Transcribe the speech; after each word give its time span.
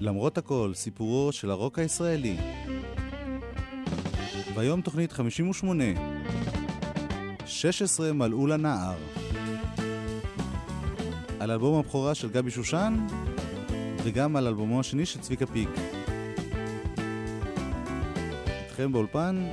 למרות 0.00 0.38
הכל, 0.38 0.72
סיפורו 0.74 1.32
של 1.32 1.50
הרוק 1.50 1.78
הישראלי. 1.78 2.36
והיום 4.54 4.80
תוכנית 4.80 5.12
58. 5.12 5.84
16 7.46 8.12
מלאו 8.12 8.46
לנער. 8.46 8.94
על 11.40 11.50
אלבום 11.50 11.78
הבכורה 11.78 12.14
של 12.14 12.30
גבי 12.30 12.50
שושן, 12.50 13.06
וגם 14.02 14.36
על 14.36 14.46
אלבומו 14.46 14.80
השני 14.80 15.06
של 15.06 15.20
צביקה 15.20 15.46
פיק. 15.46 15.68
איתכם 18.48 18.92
באולפן, 18.92 19.46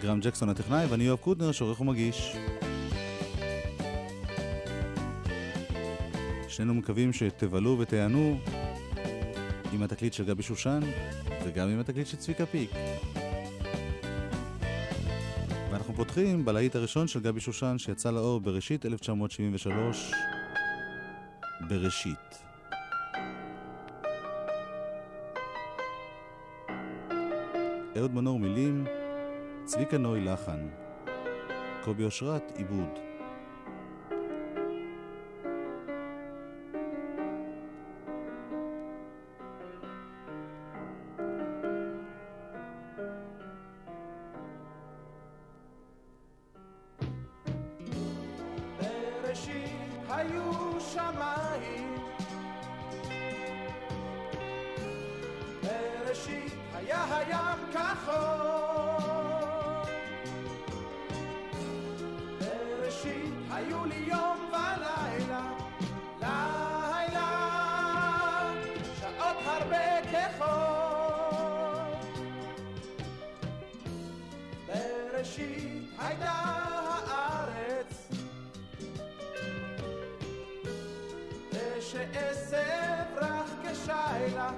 גרם 0.00 0.20
ג'קסון 0.20 0.48
הטכנאי, 0.48 0.86
ואני 0.86 1.04
יואב 1.04 1.18
קוטנר, 1.18 1.52
שעורך 1.52 1.80
ומגיש. 1.80 2.36
שנינו 6.48 6.74
מקווים 6.74 7.12
שתבלו 7.12 7.76
ותיענו 7.78 8.38
עם 9.72 9.82
התקליט 9.82 10.12
של 10.12 10.24
גבי 10.24 10.42
שושן 10.42 10.80
וגם 11.44 11.68
עם 11.68 11.80
התקליט 11.80 12.06
של 12.06 12.16
צביקה 12.16 12.46
פיק. 12.46 12.70
ואנחנו 15.70 15.94
פותחים 15.94 16.44
בלהיט 16.44 16.76
הראשון 16.76 17.08
של 17.08 17.20
גבי 17.20 17.40
שושן 17.40 17.78
שיצא 17.78 18.10
לאור 18.10 18.40
בראשית 18.40 18.86
1973, 18.86 20.12
בראשית. 21.68 22.42
אהוד 27.96 28.14
מנור 28.14 28.38
מילים, 28.38 28.86
צביקה 29.64 29.98
נוי 29.98 30.24
לחן, 30.24 30.68
קובי 31.84 32.04
אושרת 32.04 32.52
עיבוד. 32.56 33.11
שאסב 81.92 83.16
רך 83.16 83.50
כשילה, 83.62 84.50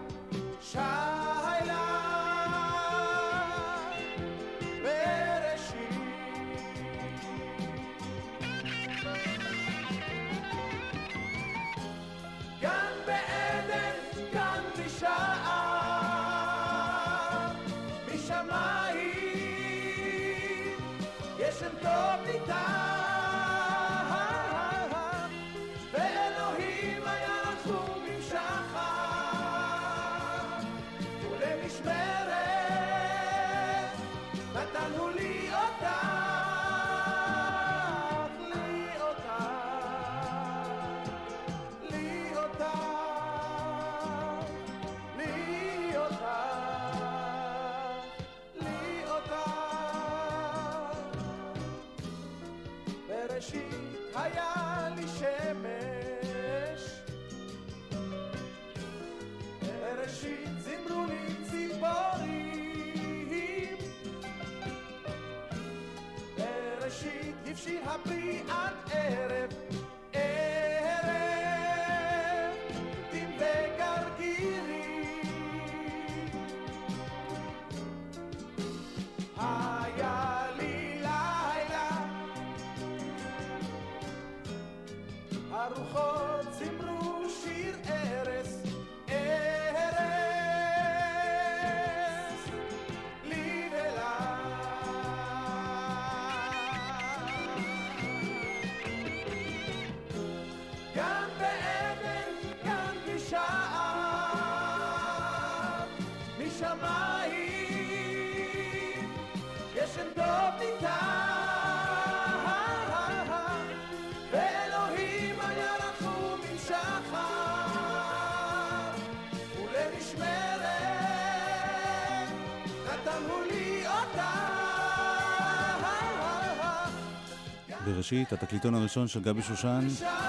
בראשית, 127.85 128.33
התקליטון 128.33 128.75
הראשון 128.75 129.09
של 129.09 129.21
גבי 129.21 129.43
שושן 129.43 129.87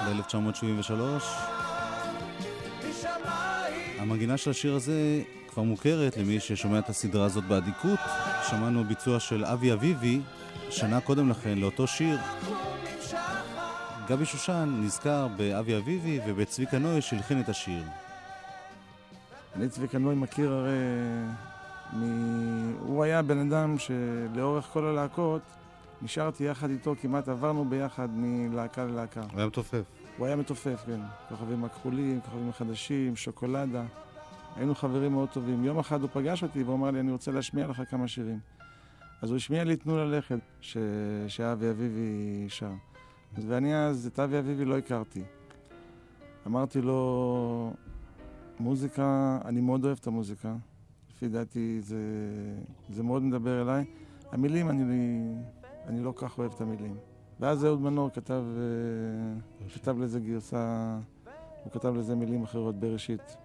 ל-1973. 0.07 0.91
המנגינה 3.99 4.38
של 4.38 4.49
השיר 4.49 4.75
הזה 4.75 5.21
כבר 5.47 5.63
מוכרת 5.63 6.17
למי 6.17 6.39
ששומע 6.39 6.79
את 6.79 6.89
הסדרה 6.89 7.25
הזאת 7.25 7.43
באדיקות. 7.43 7.99
שמענו 8.49 8.83
ביצוע 8.83 9.19
של 9.19 9.45
אבי 9.45 9.73
אביבי 9.73 10.22
שנה 10.69 11.02
קודם 11.02 11.29
לכן 11.29 11.57
לאותו 11.57 11.87
שיר. 11.87 12.17
גבי 14.07 14.25
שושן 14.25 14.79
נזכר 14.84 15.28
באבי 15.37 15.78
אביבי 15.78 16.19
ובצביקה 16.28 16.78
נוי 16.78 17.02
שהלחין 17.02 17.40
את 17.40 17.49
השיר. 17.49 17.84
אני 19.55 19.69
צביקה 19.69 19.97
נוי 19.97 20.16
מכיר 20.16 20.53
הרי... 20.53 20.78
מ... 21.93 22.75
הוא 22.79 23.03
היה 23.03 23.22
בן 23.22 23.52
אדם 23.52 23.75
שלאורך 23.79 24.66
כל 24.66 24.85
הלהקות 24.85 25.41
נשארתי 26.01 26.43
יחד 26.43 26.69
איתו, 26.69 26.95
כמעט 27.01 27.29
עברנו 27.29 27.65
ביחד 27.65 28.09
מלהקה 28.11 28.85
ללהקה. 28.85 29.21
הוא 29.21 29.37
היה 29.37 29.47
מתופף. 29.47 29.83
הוא 30.17 30.27
היה 30.27 30.35
מתופף, 30.35 30.83
כן. 30.85 30.99
כוכבים 31.29 31.63
הכחולים, 31.63 32.21
כוכבים 32.21 32.49
החדשים, 32.49 33.15
שוקולדה. 33.15 33.83
היינו 34.55 34.75
חברים 34.75 35.11
מאוד 35.11 35.29
טובים. 35.29 35.63
יום 35.63 35.79
אחד 35.79 36.01
הוא 36.01 36.09
פגש 36.13 36.43
אותי 36.43 36.63
ואמר 36.63 36.91
לי, 36.91 36.99
אני 36.99 37.11
רוצה 37.11 37.31
להשמיע 37.31 37.67
לך 37.67 37.81
כמה 37.89 38.07
שירים. 38.07 38.39
אז 39.21 39.29
הוא 39.29 39.37
השמיע 39.37 39.63
לי 39.63 39.75
תנו 39.75 39.97
ללכת, 39.97 40.39
ש... 40.61 40.77
שאבי 41.27 41.69
אביבי 41.69 42.45
שר. 42.47 42.71
ואני 43.47 43.75
אז 43.75 44.07
את 44.13 44.19
אבי 44.19 44.39
אביבי 44.39 44.65
לא 44.65 44.77
הכרתי. 44.77 45.23
אמרתי 46.47 46.81
לו, 46.81 47.73
מוזיקה, 48.59 49.39
אני 49.45 49.61
מאוד 49.61 49.85
אוהב 49.85 49.97
את 50.01 50.07
המוזיקה. 50.07 50.55
לפי 51.11 51.27
דעתי 51.27 51.81
זה, 51.81 51.97
זה 52.89 53.03
מאוד 53.03 53.23
מדבר 53.23 53.61
אליי. 53.61 53.85
המילים, 54.31 54.69
אני, 54.69 54.83
אני 55.87 56.03
לא 56.03 56.14
כך 56.16 56.37
אוהב 56.37 56.52
את 56.55 56.61
המילים. 56.61 56.97
ואז 57.40 57.66
אהוד 57.66 57.82
מנור 57.82 58.09
כתב, 58.09 58.43
אה, 58.58 59.70
כתב 59.73 59.99
לזה 59.99 60.20
גרסה, 60.20 60.97
הוא 61.64 61.72
כתב 61.72 61.96
לזה 61.96 62.16
מילים 62.16 62.43
אחרות 62.43 62.76
בראשית. 62.76 63.37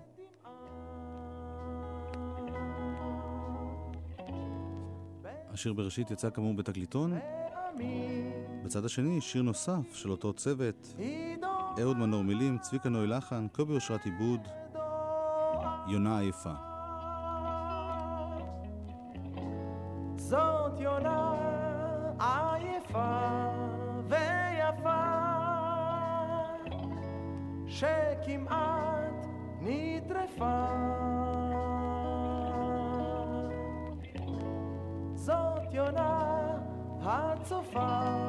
השיר 5.53 5.73
בראשית 5.73 6.11
יצא 6.11 6.31
כאמור 6.31 6.55
בתקליטון. 6.55 7.13
בצד 8.65 8.85
השני, 8.85 9.21
שיר 9.21 9.43
נוסף 9.43 9.95
של 9.95 10.11
אותו 10.11 10.33
צוות, 10.33 10.95
אהוד 11.81 11.97
מנור 11.97 12.25
מילים, 12.25 12.59
צביקה 12.59 12.89
נוי 12.89 13.07
לחן, 13.07 13.47
קובי 13.53 13.75
אושרת 13.75 14.05
עיבוד, 14.05 14.41
יונה 15.89 16.19
עייפה. 16.19 16.53
זאת 20.17 20.81
יונה 20.81 21.30
עייפה 22.95 23.49
ויפה 24.09 25.03
שכמעט 27.67 29.27
נטרפה. 29.61 30.67
זאת 35.15 35.75
יונה 35.75 36.41
הצופה 37.03 38.20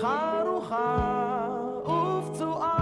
חרוכה 0.00 1.48
ופצועה 1.82 2.80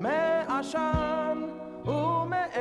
מעשן 0.00 1.38
ומאש. 1.84 2.54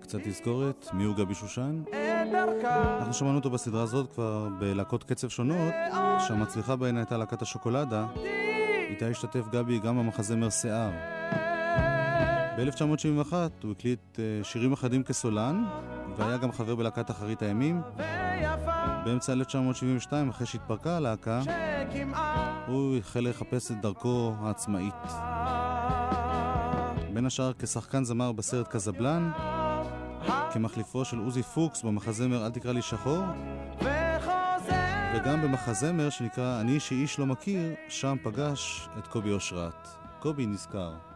קצת 0.00 0.18
תזכורת, 0.24 0.86
מי 0.92 1.04
הוא 1.04 1.16
גבי 1.16 1.34
שושן? 1.34 1.82
אנחנו 2.98 3.14
שמענו 3.14 3.36
אותו 3.38 3.50
בסדרה 3.50 3.82
הזאת 3.82 4.12
כבר 4.12 4.48
בלהקות 4.58 5.04
קצב 5.04 5.28
שונות, 5.28 5.74
שהמצליחה 6.18 6.76
בהן 6.76 6.96
הייתה 6.96 7.16
להקת 7.16 7.42
השוקולדה. 7.42 8.06
איתה 8.88 9.06
השתתף 9.06 9.48
גבי 9.52 9.78
גם 9.78 9.98
במחזמר 9.98 10.50
שיער. 10.50 11.19
ב-1971 12.60 13.32
הוא 13.62 13.72
הקליט 13.72 14.18
אה, 14.18 14.44
שירים 14.44 14.72
אחדים 14.72 15.02
כסולן, 15.02 15.64
והיה 16.16 16.36
גם 16.36 16.52
חבר 16.52 16.74
בלהקת 16.74 17.10
אחרית 17.10 17.42
הימים. 17.42 17.80
באמצע 19.04 19.32
1972, 19.32 20.28
אחרי 20.28 20.46
שהתפרקה 20.46 20.96
הלהקה, 20.96 21.42
הוא 22.66 22.96
החל 22.96 23.28
לחפש 23.28 23.70
את 23.70 23.80
דרכו 23.80 24.34
העצמאית. 24.40 24.94
בין 27.14 27.26
השאר 27.26 27.52
כשחקן 27.58 28.04
זמר 28.04 28.32
בסרט 28.32 28.68
קזבלן, 28.68 29.30
כמחליפו 30.52 31.04
של 31.04 31.18
עוזי 31.18 31.42
פוקס 31.42 31.82
במחזמר 31.82 32.46
"אל 32.46 32.50
תקרא 32.50 32.72
לי 32.72 32.82
שחור", 32.82 33.24
וגם 35.14 35.42
במחזמר 35.42 36.10
שנקרא 36.10 36.60
"אני 36.60 36.80
שאיש 36.80 37.18
לא 37.18 37.26
מכיר", 37.26 37.74
שם 37.88 38.16
פגש 38.22 38.88
את 38.98 39.06
קובי 39.06 39.32
אושרת. 39.32 39.88
קובי 40.18 40.46
נזכר. 40.46 41.09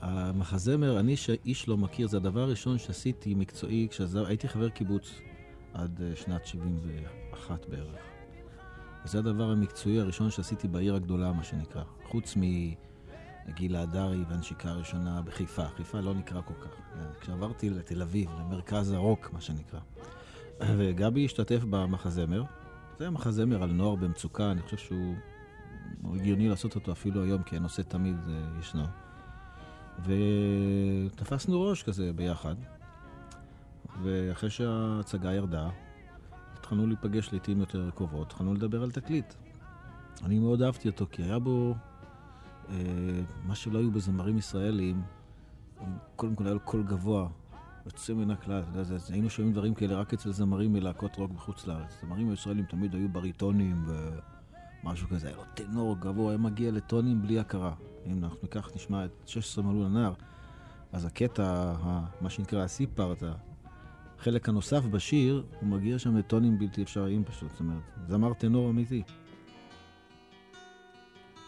המחזמר, 0.00 1.00
אני 1.00 1.16
שאיש 1.16 1.68
לא 1.68 1.76
מכיר, 1.76 2.08
זה 2.08 2.16
הדבר 2.16 2.40
הראשון 2.40 2.78
שעשיתי 2.78 3.34
מקצועי 3.34 3.88
כשהייתי 3.90 4.48
חבר 4.48 4.68
קיבוץ 4.68 5.20
עד 5.74 6.00
אה, 6.02 6.16
שנת 6.16 6.46
71 6.46 7.66
בערך. 7.68 8.00
זה 9.04 9.18
הדבר 9.18 9.50
המקצועי 9.50 10.00
הראשון 10.00 10.30
שעשיתי 10.30 10.68
בעיר 10.68 10.94
הגדולה, 10.94 11.32
מה 11.32 11.44
שנקרא. 11.44 11.82
חוץ 12.04 12.36
מגילה 12.36 13.82
הדרי 13.82 14.24
והנשיקה 14.28 14.70
הראשונה 14.70 15.22
בחיפה. 15.22 15.68
חיפה 15.68 16.00
לא 16.00 16.14
נקרא 16.14 16.40
כל 16.40 16.54
כך. 16.54 16.70
כשעברתי 17.20 17.70
לתל 17.70 18.02
אביב, 18.02 18.30
למרכז 18.38 18.92
הרוק, 18.92 19.30
מה 19.32 19.40
שנקרא. 19.40 19.80
וגבי 20.60 21.24
השתתף 21.24 21.64
במחזמר. 21.70 22.42
זה 22.98 23.04
היה 23.04 23.10
מחזמר 23.10 23.62
על 23.62 23.72
נוער 23.72 23.94
במצוקה, 23.94 24.50
אני 24.50 24.62
חושב 24.62 24.76
שהוא 24.76 25.14
הוא 26.02 26.16
הגיוני 26.16 26.48
לעשות 26.48 26.74
אותו 26.74 26.92
אפילו 26.92 27.22
היום, 27.22 27.42
כי 27.42 27.56
הנושא 27.56 27.82
תמיד 27.82 28.16
אה, 28.28 28.58
ישנו. 28.60 28.84
ותפסנו 30.04 31.62
ראש 31.62 31.82
כזה 31.82 32.12
ביחד, 32.12 32.54
ואחרי 34.02 34.50
שההצגה 34.50 35.34
ירדה, 35.34 35.68
התחלנו 36.54 36.86
להיפגש 36.86 37.32
לעיתים 37.32 37.60
יותר 37.60 37.90
קרובות, 37.90 38.26
התחלנו 38.26 38.54
לדבר 38.54 38.82
על 38.82 38.90
תקליט. 38.90 39.34
אני 40.24 40.38
מאוד 40.38 40.62
אהבתי 40.62 40.88
אותו, 40.88 41.06
כי 41.10 41.22
היה 41.22 41.38
בו 41.38 41.74
אה, 42.70 42.74
מה 43.44 43.54
שלא 43.54 43.78
היו 43.78 43.90
בזמרים 43.90 44.38
ישראלים, 44.38 45.02
קודם 46.16 46.34
כל 46.34 46.44
היה 46.44 46.54
לו 46.54 46.60
קול 46.60 46.82
גבוה, 46.82 47.28
יוצא 47.86 48.14
מן 48.14 48.30
הכלל, 48.30 48.62
אתה 48.70 48.78
יודע, 48.78 48.96
היינו 49.08 49.30
שומעים 49.30 49.52
דברים 49.52 49.74
כאלה 49.74 49.94
רק 49.94 50.12
אצל 50.14 50.32
זמרים 50.32 50.72
מלהקות 50.72 51.16
רוק 51.16 51.32
בחוץ 51.32 51.66
לארץ. 51.66 52.00
זמרים 52.00 52.30
הישראלים 52.30 52.64
תמיד 52.64 52.94
היו 52.94 53.08
בריטונים 53.08 53.84
ומשהו 54.84 55.08
כזה, 55.08 55.26
היה 55.28 55.36
לו 55.36 55.42
טנור 55.54 55.96
גבוה, 56.00 56.28
היה 56.30 56.38
מגיע 56.38 56.70
לטונים 56.70 57.22
בלי 57.22 57.38
הכרה. 57.38 57.74
אם 58.06 58.24
אנחנו 58.24 58.38
ניקח, 58.42 58.70
נשמע 58.74 59.04
את 59.04 59.10
16 59.26 59.64
מלול 59.64 59.86
הנער, 59.86 60.12
אז 60.92 61.04
הקטע, 61.04 61.74
מה 62.20 62.30
שנקרא 62.30 62.62
הסי 62.62 62.86
פארט, 62.86 63.22
החלק 64.18 64.48
הנוסף 64.48 64.84
בשיר, 64.84 65.44
הוא 65.60 65.68
מגיע 65.68 65.98
שם 65.98 66.16
לטונים 66.16 66.58
בלתי 66.58 66.82
אפשריים 66.82 67.24
פשוט, 67.24 67.50
זאת 67.50 67.60
אומרת, 67.60 67.82
זמר 68.08 68.32
טנור 68.34 68.70
אמיתי. 68.70 69.02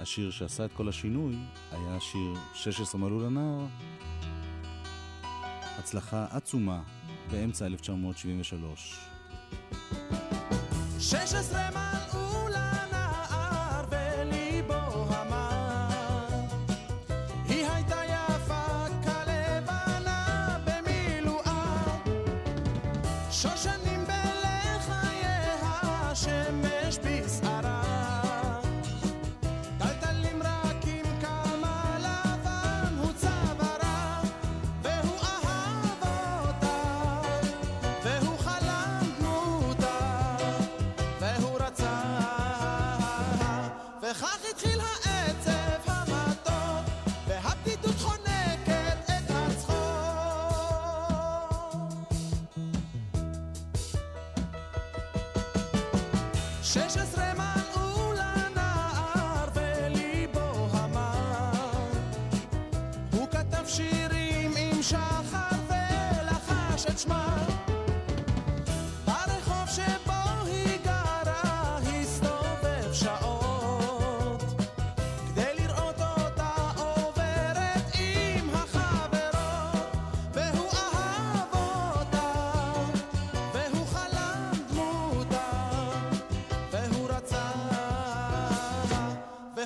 השיר 0.01 0.31
שעשה 0.31 0.65
את 0.65 0.73
כל 0.73 0.89
השינוי 0.89 1.37
היה 1.71 1.97
השיר 1.97 2.35
16 2.55 3.01
מלול 3.01 3.25
הנער, 3.25 3.67
הצלחה 5.79 6.27
עצומה 6.31 6.83
באמצע 7.31 7.67
1973. 7.67 9.01
16 10.99 11.71
מלול 11.71 11.82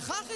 Graag 0.07 0.36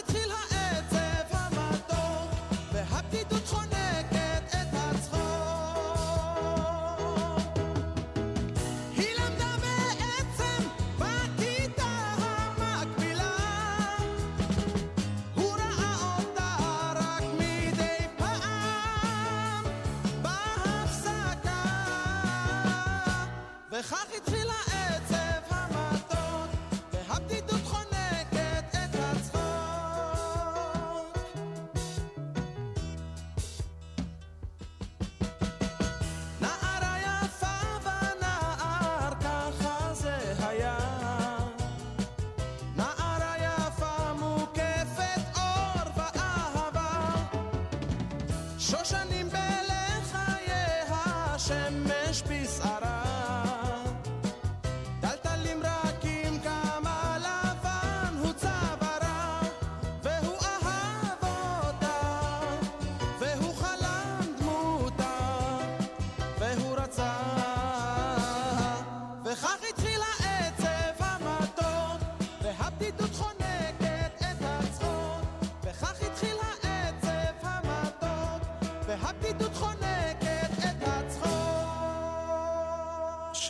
Shoshan 48.71 49.10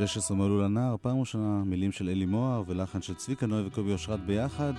16 0.07 0.37
מלול 0.37 0.65
הנער, 0.65 0.97
פעם 1.03 1.21
ראשונה 1.21 1.65
מילים 1.65 1.93
של 1.93 2.09
אלי 2.09 2.27
מוהר 2.27 2.63
ולחן 2.67 3.03
של 3.03 3.15
צביקה 3.15 3.47
נוי 3.47 3.67
וקובי 3.67 3.93
אושרת 3.93 4.21
ביחד. 4.27 4.73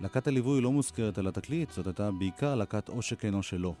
להקת 0.00 0.26
הליווי 0.26 0.60
לא 0.60 0.72
מוזכרת 0.72 1.18
על 1.18 1.26
התקליט, 1.26 1.70
זאת 1.70 1.86
הייתה 1.86 2.10
בעיקר 2.10 2.54
להקת 2.54 2.88
או 2.88 3.02
שכן 3.02 3.34
או 3.34 3.42
שלא. 3.42 3.74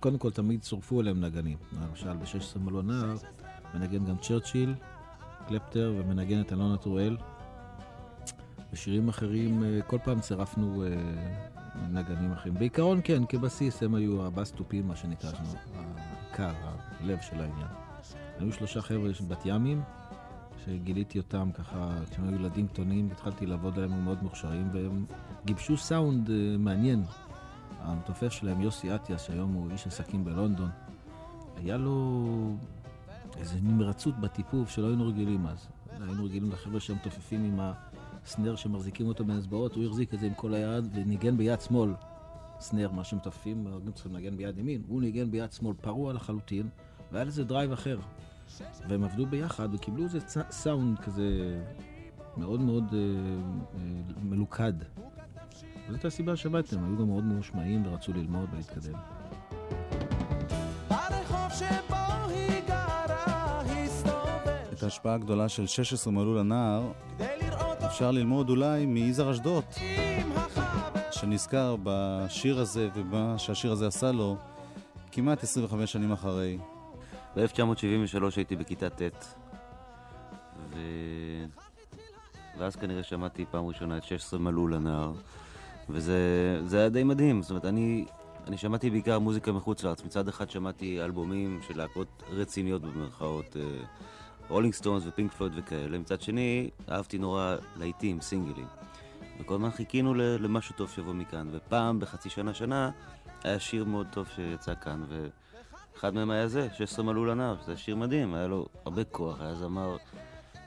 קודם 0.00 0.18
כל 0.18 0.30
תמיד 0.30 0.60
צורפו 0.60 1.00
אליהם 1.00 1.20
נגנים. 1.20 1.56
למשל 1.72 2.16
ב-16 2.16 2.58
מלון 2.58 2.86
נער 2.86 3.14
מנגן 3.74 4.04
גם 4.04 4.16
צ'רצ'יל, 4.18 4.74
קלפטר 5.48 5.94
ומנגן 5.98 6.40
את 6.40 6.52
אלונה 6.52 6.76
טרואל. 6.76 7.16
בשירים 8.72 9.08
אחרים 9.08 9.64
אה, 9.64 9.82
כל 9.86 9.98
פעם 10.04 10.20
צירפנו 10.20 10.84
אה, 10.84 10.88
נגנים 11.88 12.32
אחרים. 12.32 12.54
בעיקרון 12.54 13.00
כן, 13.04 13.22
כבסיס 13.28 13.82
הם 13.82 13.94
היו 13.94 14.26
הבאס 14.26 14.52
תופים, 14.52 14.88
מה 14.88 14.96
שנקרא 14.96 15.30
העיקר, 15.74 16.52
הלב 17.00 17.18
של 17.20 17.40
העניין. 17.40 17.89
היו 18.38 18.52
שלושה 18.52 18.82
חבר'ה 18.82 19.14
של 19.14 19.24
בת 19.24 19.42
ימים, 19.44 19.82
שגיליתי 20.64 21.18
אותם 21.18 21.50
ככה, 21.54 21.90
כשהם 22.10 22.28
היו 22.28 22.34
ילדים 22.34 22.68
קטנים, 22.68 23.08
התחלתי 23.12 23.46
לעבוד 23.46 23.74
עליהם, 23.74 23.92
הם 23.92 24.04
מאוד 24.04 24.22
מוכשרים, 24.22 24.68
והם 24.72 25.04
גיבשו 25.44 25.76
סאונד 25.76 26.30
אה, 26.30 26.56
מעניין. 26.58 27.02
המתופף 27.80 28.32
שלהם, 28.32 28.60
יוסי 28.60 28.94
אטיאס, 28.94 29.22
שהיום 29.22 29.52
הוא 29.52 29.70
איש 29.70 29.86
עסקים 29.86 30.24
בלונדון, 30.24 30.70
היה 31.56 31.76
לו 31.76 32.56
איזו 33.36 33.56
נמרצות 33.62 34.20
בטיפוף 34.20 34.70
שלא 34.70 34.86
היינו 34.86 35.06
רגילים 35.06 35.46
אז. 35.46 35.68
היינו 36.00 36.24
רגילים 36.24 36.50
לחבר'ה 36.50 36.80
שמתופפים 36.80 37.44
עם 37.44 37.60
הסנר 38.24 38.56
שמחזיקים 38.56 39.06
אותו 39.06 39.24
באצבעות, 39.24 39.74
הוא 39.74 39.84
החזיק 39.84 40.14
את 40.14 40.20
זה 40.20 40.26
עם 40.26 40.34
כל 40.34 40.54
היד 40.54 40.84
וניגן 40.94 41.36
ביד 41.36 41.60
שמאל. 41.60 41.94
snare, 42.60 42.90
מה 42.92 43.04
שמתופפים, 43.04 43.66
צריכים 43.94 44.14
לנגן 44.14 44.36
ביד 44.36 44.58
ימין, 44.58 44.82
הוא 44.88 45.00
ניגן 45.00 45.30
ביד 45.30 45.52
שמאל, 45.52 45.74
פרוע 45.80 46.12
לחלוטין, 46.12 46.68
והיה 47.12 47.24
לזה 47.24 47.44
drive 47.44 47.72
אחר. 47.72 47.98
והם 48.88 49.04
עבדו 49.04 49.26
ביחד 49.26 49.74
וקיבלו 49.74 50.04
איזה 50.04 50.18
סאונד 50.50 50.98
כזה 50.98 51.58
מאוד 52.36 52.60
מאוד 52.60 52.94
אה, 52.94 52.98
אה, 52.98 53.80
מלוכד. 54.22 54.72
וזאת 55.88 56.04
הסיבה 56.04 56.36
שבאתם, 56.36 56.84
היו 56.84 56.98
גם 56.98 57.06
מאוד 57.06 57.24
ממושמעים 57.24 57.86
ורצו 57.86 58.12
ללמוד 58.12 58.48
ולהתקדם. 58.52 58.98
את 64.72 64.82
ההשפעה 64.82 65.14
הגדולה 65.14 65.48
של 65.48 65.66
16 65.66 66.12
מלאו 66.12 66.38
לנער 66.38 66.92
אפשר 67.86 68.10
ללמוד 68.10 68.50
אולי 68.50 68.86
מיזהר 68.86 69.30
אשדוד. 69.30 69.64
שנזכר 71.10 71.76
בשיר 71.82 72.60
הזה 72.60 72.88
ומה 72.94 73.38
שהשיר 73.38 73.72
הזה 73.72 73.86
עשה 73.86 74.12
לו 74.12 74.36
כמעט 75.12 75.42
25 75.42 75.92
שנים 75.92 76.12
אחרי. 76.12 76.58
ב-1973 77.36 78.24
הייתי 78.36 78.56
בכיתה 78.56 78.90
ט', 78.90 79.34
ו... 80.70 80.78
ואז 82.58 82.76
כנראה 82.76 83.02
שמעתי 83.02 83.44
פעם 83.50 83.66
ראשונה 83.66 83.96
את 83.96 84.04
16 84.04 84.40
מלול 84.40 84.74
הנער, 84.74 85.12
וזה 85.88 86.16
זה 86.64 86.78
היה 86.78 86.88
די 86.88 87.02
מדהים. 87.02 87.42
זאת 87.42 87.50
אומרת, 87.50 87.64
אני, 87.64 88.04
אני 88.46 88.56
שמעתי 88.58 88.90
בעיקר 88.90 89.18
מוזיקה 89.18 89.52
מחוץ 89.52 89.84
לארץ. 89.84 90.04
מצד 90.04 90.28
אחד 90.28 90.50
שמעתי 90.50 91.02
אלבומים 91.02 91.60
של 91.68 91.78
להקות 91.78 92.22
רציניות 92.30 92.82
במרכאות, 92.82 93.56
רולינג 94.48 94.74
סטונס 94.74 95.02
ופינק 95.06 95.32
פלויד 95.32 95.52
וכאלה. 95.56 95.98
מצד 95.98 96.20
שני, 96.20 96.70
אהבתי 96.90 97.18
נורא 97.18 97.56
להיטים, 97.76 98.20
סינגלים. 98.20 98.66
וכל 99.40 99.54
הזמן 99.54 99.70
חיכינו 99.70 100.14
למשהו 100.14 100.74
טוב 100.76 100.90
שיבוא 100.90 101.14
מכאן. 101.14 101.48
ופעם, 101.52 102.00
בחצי 102.00 102.30
שנה-שנה, 102.30 102.90
היה 103.44 103.58
שיר 103.58 103.84
מאוד 103.84 104.06
טוב 104.10 104.28
שיצא 104.36 104.74
כאן, 104.74 105.04
ואחד 106.00 106.14
מהם 106.14 106.30
היה 106.30 106.48
זה, 106.48 106.68
16 106.72 107.04
מלאו 107.04 107.30
לנער, 107.30 107.56
שזה 107.62 107.76
שיר 107.76 107.96
מדהים, 107.96 108.34
היה 108.34 108.46
לו 108.46 108.66
הרבה 108.84 109.04
כוח, 109.04 109.40
היה 109.40 109.54
זמר 109.54 109.96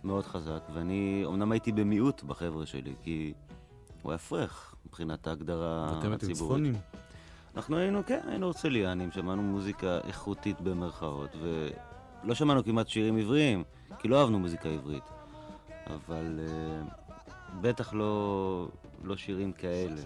מאוד 0.04 0.25
חזק, 0.25 0.60
ואני 0.74 1.24
אמנם 1.28 1.52
הייתי 1.52 1.72
במיעוט 1.72 2.24
בחבר'ה 2.24 2.66
שלי, 2.66 2.94
כי 3.04 3.34
הוא 4.02 4.12
היה 4.12 4.18
פרחי 4.17 4.75
מבחינת 4.86 5.28
ההגדרה 5.28 5.84
ואתם 5.84 6.12
הייתם 6.12 6.13
הציבורית. 6.13 6.36
צפונים. 6.36 6.74
אנחנו 7.56 7.78
היינו, 7.78 8.02
כן, 8.06 8.20
היינו 8.28 8.46
הרצליאנים, 8.46 9.12
שמענו 9.12 9.42
מוזיקה 9.42 10.00
איכותית 10.08 10.62
במרכאות, 10.62 11.30
ולא 11.42 12.34
שמענו 12.34 12.63
כמעט 12.63 12.88
שירים 12.88 13.18
עבריים, 13.18 13.63
כי 14.00 14.08
לא 14.08 14.22
אהבנו 14.22 14.40
מוזיקה 14.40 14.70
עברית. 14.70 15.04
אבל 15.88 16.40
uh, 16.48 17.32
בטח 17.62 17.94
לא, 17.94 18.68
לא 19.04 19.18
שירים 19.18 19.54
כאלה. 19.54 20.02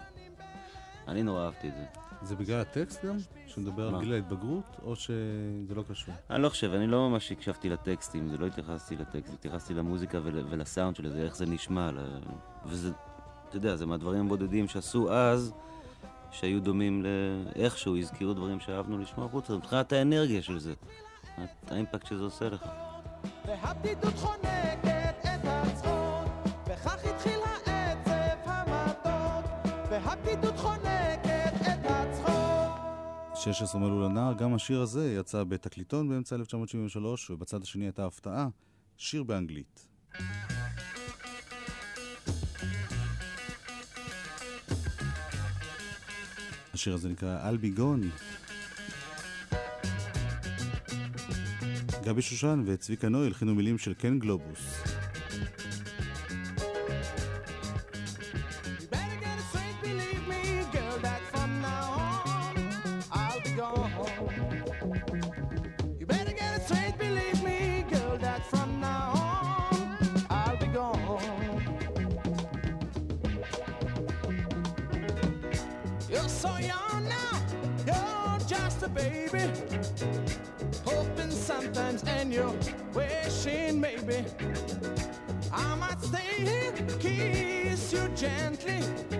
אני 1.08 1.24
נורא 1.24 1.46
אהבתי 1.46 1.68
את 1.68 1.74
זה. 1.74 2.07
זה 2.22 2.36
בגלל 2.36 2.60
הטקסט 2.60 3.06
גם? 3.06 3.18
שמדבר 3.48 3.88
על? 3.96 4.02
גיל 4.02 4.14
ההתבגרות? 4.14 4.78
או 4.84 4.96
שזה 4.96 5.76
לא 5.76 5.84
קשור? 5.90 6.14
אני 6.30 6.42
לא 6.42 6.50
חושב, 6.50 6.74
אני 6.74 6.88
לא 6.88 7.10
ממש 7.10 7.32
הקשבתי 7.32 7.70
לטקסטים, 7.70 8.30
זה 8.30 8.38
לא 8.38 8.46
התייחסתי 8.46 8.96
לטקסט, 8.96 9.34
התייחסתי 9.34 9.74
למוזיקה 9.74 10.20
ול, 10.24 10.46
ולסאונד 10.50 10.96
של 10.96 11.10
זה, 11.10 11.22
איך 11.22 11.36
זה 11.36 11.46
נשמע, 11.46 11.92
ל... 11.92 12.00
וזה, 12.66 12.92
אתה 13.50 13.58
יודע, 13.58 13.76
זה 13.76 13.86
מהדברים 13.86 14.26
הבודדים 14.26 14.68
שעשו 14.68 15.14
אז, 15.14 15.54
שהיו 16.32 16.62
דומים 16.62 17.04
לאיכשהו, 17.06 17.98
הזכירו 17.98 18.34
דברים 18.34 18.60
שאהבנו 18.60 18.98
לשמוע 18.98 19.28
חוצה, 19.28 19.54
מבחינת 19.54 19.94
האנרגיה 19.94 20.42
של 20.42 20.60
זה, 20.60 20.74
האימפקט 21.68 22.08
שזה 22.08 22.24
עושה 22.24 22.50
לך. 22.50 22.66
והבדידות 23.46 24.14
חונקת 24.16 24.97
16 33.54 33.82
מלול 33.82 34.06
הנער, 34.06 34.34
גם 34.34 34.54
השיר 34.54 34.82
הזה 34.82 35.16
יצא 35.20 35.44
בתקליטון 35.44 36.10
באמצע 36.10 36.36
1973, 36.36 37.30
ובצד 37.30 37.62
השני 37.62 37.86
הייתה 37.86 38.06
הפתעה, 38.06 38.48
שיר 38.98 39.24
באנגלית. 39.24 39.88
השיר 46.74 46.94
הזה 46.94 47.10
נקרא 47.10 47.52
I'll 47.52 47.64
be 47.64 47.80
gone. 47.80 48.06
גבי 52.04 52.22
שושן 52.22 52.64
וצביקה 52.66 53.10
נוי 53.10 53.28
הלחינו 53.28 53.56
מילים 53.56 53.78
של 53.78 53.94
קן 53.94 54.20
גלובוס. 54.20 54.97
Kiss 87.00 87.94
you 87.94 88.08
gently, 88.16 89.17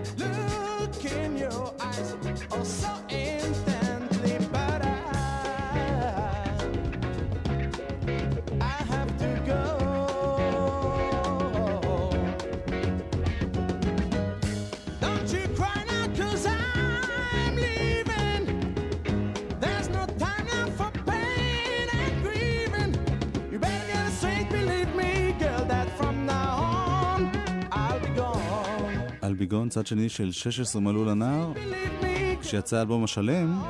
אלביגון, 29.48 29.68
צד 29.68 29.86
שני 29.86 30.08
של 30.08 30.32
16 30.32 30.82
מלול 30.82 31.08
הנער, 31.08 31.52
Believe 31.52 31.56
me, 31.56 32.06
girl, 32.38 32.42
כשיצא 32.42 32.76
האלבום 32.76 33.04
השלם, 33.04 33.62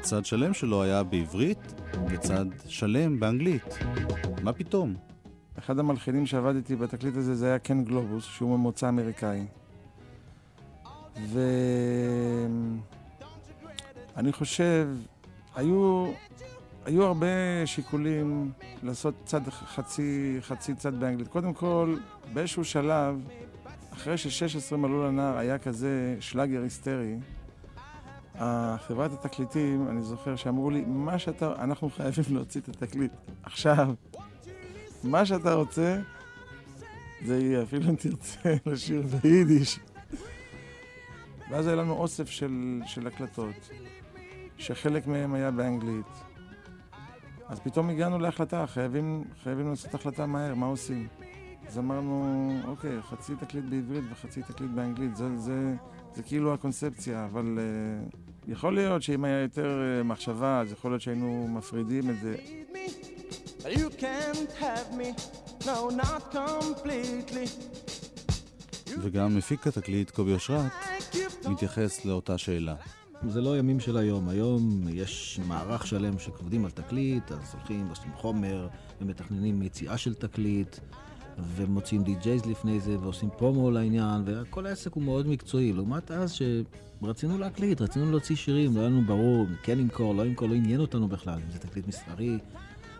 צד 0.00 0.24
שלם 0.24 0.54
שלו 0.54 0.82
היה 0.82 1.02
בעברית 1.02 1.74
וצד 2.08 2.46
שלם 2.66 3.20
באנגלית. 3.20 3.78
מה 4.42 4.52
פתאום? 4.52 4.94
אחד 5.58 5.78
המלחינים 5.78 6.26
שעבד 6.26 6.56
איתי 6.56 6.76
בתקליט 6.76 7.16
הזה 7.16 7.34
זה 7.34 7.46
היה 7.46 7.58
קן 7.58 7.84
גלובוס, 7.84 8.24
שהוא 8.24 8.58
ממוצא 8.58 8.88
אמריקאי. 8.88 9.46
ואני 14.14 14.32
חושב, 14.32 14.88
היו, 15.54 16.06
היו 16.84 17.04
הרבה 17.04 17.26
שיקולים 17.66 18.52
לעשות 18.82 19.14
צד 19.24 19.48
חצי, 19.48 20.36
חצי 20.40 20.74
צד 20.74 21.00
באנגלית. 21.00 21.28
קודם 21.28 21.52
כל, 21.54 21.96
באיזשהו 22.32 22.64
שלב, 22.64 23.20
אחרי 23.94 24.18
ש-16 24.18 24.76
מלאו 24.76 25.02
לנער 25.02 25.38
היה 25.38 25.58
כזה 25.58 26.16
שלאגר 26.20 26.62
היסטרי, 26.62 27.16
חברת 28.78 29.12
התקליטים, 29.12 29.88
אני 29.88 30.02
זוכר 30.02 30.36
שאמרו 30.36 30.70
לי, 30.70 30.84
מה 30.86 31.18
שאתה, 31.18 31.52
אנחנו 31.58 31.90
חייבים 31.90 32.24
להוציא 32.30 32.60
את 32.60 32.68
התקליט 32.68 33.12
עכשיו. 33.42 33.94
מה 35.04 35.26
שאתה 35.26 35.54
רוצה, 35.54 36.00
זה 37.24 37.38
יהיה, 37.38 37.62
אפילו 37.62 37.90
אם 37.90 37.96
תרצה 37.96 38.54
לשיר 38.66 39.02
ביידיש. 39.02 39.80
ואז 41.50 41.66
היה 41.66 41.76
לנו 41.76 41.92
אוסף 41.92 42.30
של, 42.30 42.80
של 42.86 43.06
הקלטות, 43.06 43.70
שחלק 44.58 45.06
מהם 45.06 45.34
היה 45.34 45.50
באנגלית. 45.50 46.06
אז 47.48 47.60
פתאום 47.60 47.90
הגענו 47.90 48.18
להחלטה, 48.18 48.66
חייבים, 48.66 49.24
חייבים 49.42 49.70
לעשות 49.70 49.94
החלטה 49.94 50.26
מהר, 50.26 50.54
מה 50.54 50.66
עושים? 50.66 51.08
אז 51.68 51.78
אמרנו, 51.78 52.50
אוקיי, 52.64 53.02
חצי 53.02 53.32
תקליט 53.36 53.64
בעברית 53.64 54.04
וחצי 54.12 54.42
תקליט 54.42 54.70
באנגלית, 54.70 55.16
זה, 55.16 55.36
זה, 55.36 55.74
זה 56.14 56.22
כאילו 56.22 56.54
הקונספציה, 56.54 57.24
אבל 57.24 57.58
uh, 57.58 58.16
יכול 58.48 58.74
להיות 58.74 59.02
שאם 59.02 59.24
היה 59.24 59.40
יותר 59.40 59.80
uh, 60.00 60.04
מחשבה, 60.04 60.60
אז 60.60 60.72
יכול 60.72 60.90
להיות 60.90 61.02
שהיינו 61.02 61.48
מפרידים 61.48 62.10
את 62.10 62.20
זה. 62.20 62.36
You 63.62 64.00
can't 64.00 64.60
have 64.60 64.98
me, 64.98 65.20
no, 65.60 66.02
not 66.02 66.34
completely. 66.34 67.50
וגם 69.02 69.36
מפיק 69.36 69.66
התקליט 69.66 70.10
קובי 70.10 70.32
אושרת 70.32 70.72
מתייחס 71.48 72.04
לאותה 72.04 72.38
שאלה. 72.38 72.74
זה 73.28 73.40
לא 73.40 73.58
ימים 73.58 73.80
של 73.80 73.96
היום. 73.96 74.28
היום 74.28 74.84
יש 74.88 75.40
מערך 75.48 75.86
שלם 75.86 76.18
שעובדים 76.18 76.64
על 76.64 76.70
תקליט, 76.70 77.32
אז 77.32 77.54
הולכים 77.54 77.86
ועושים 77.86 78.12
חומר, 78.14 78.68
ומתכננים 79.00 79.62
יציאה 79.62 79.98
של 79.98 80.14
תקליט, 80.14 80.76
ומוציאים 81.38 82.02
DJs 82.02 82.46
לפני 82.46 82.80
זה, 82.80 82.98
ועושים 82.98 83.28
פרומו 83.38 83.70
לעניין, 83.70 84.22
וכל 84.24 84.66
העסק 84.66 84.92
הוא 84.92 85.02
מאוד 85.02 85.26
מקצועי. 85.26 85.72
לעומת 85.72 86.10
אז 86.10 86.38
שרצינו 87.02 87.38
להקליט, 87.38 87.80
רצינו 87.80 88.10
להוציא 88.10 88.36
שירים, 88.36 88.74
לא 88.74 88.80
היה 88.80 88.88
לנו 88.88 89.02
ברור, 89.06 89.46
כן 89.62 89.78
למכור, 89.78 90.14
לא 90.14 90.24
למכור, 90.24 90.48
לא 90.48 90.54
עניין 90.54 90.80
אותנו 90.80 91.08
בכלל, 91.08 91.38
אם 91.44 91.50
זה 91.50 91.58
תקליט 91.58 91.88
מסחרי, 91.88 92.38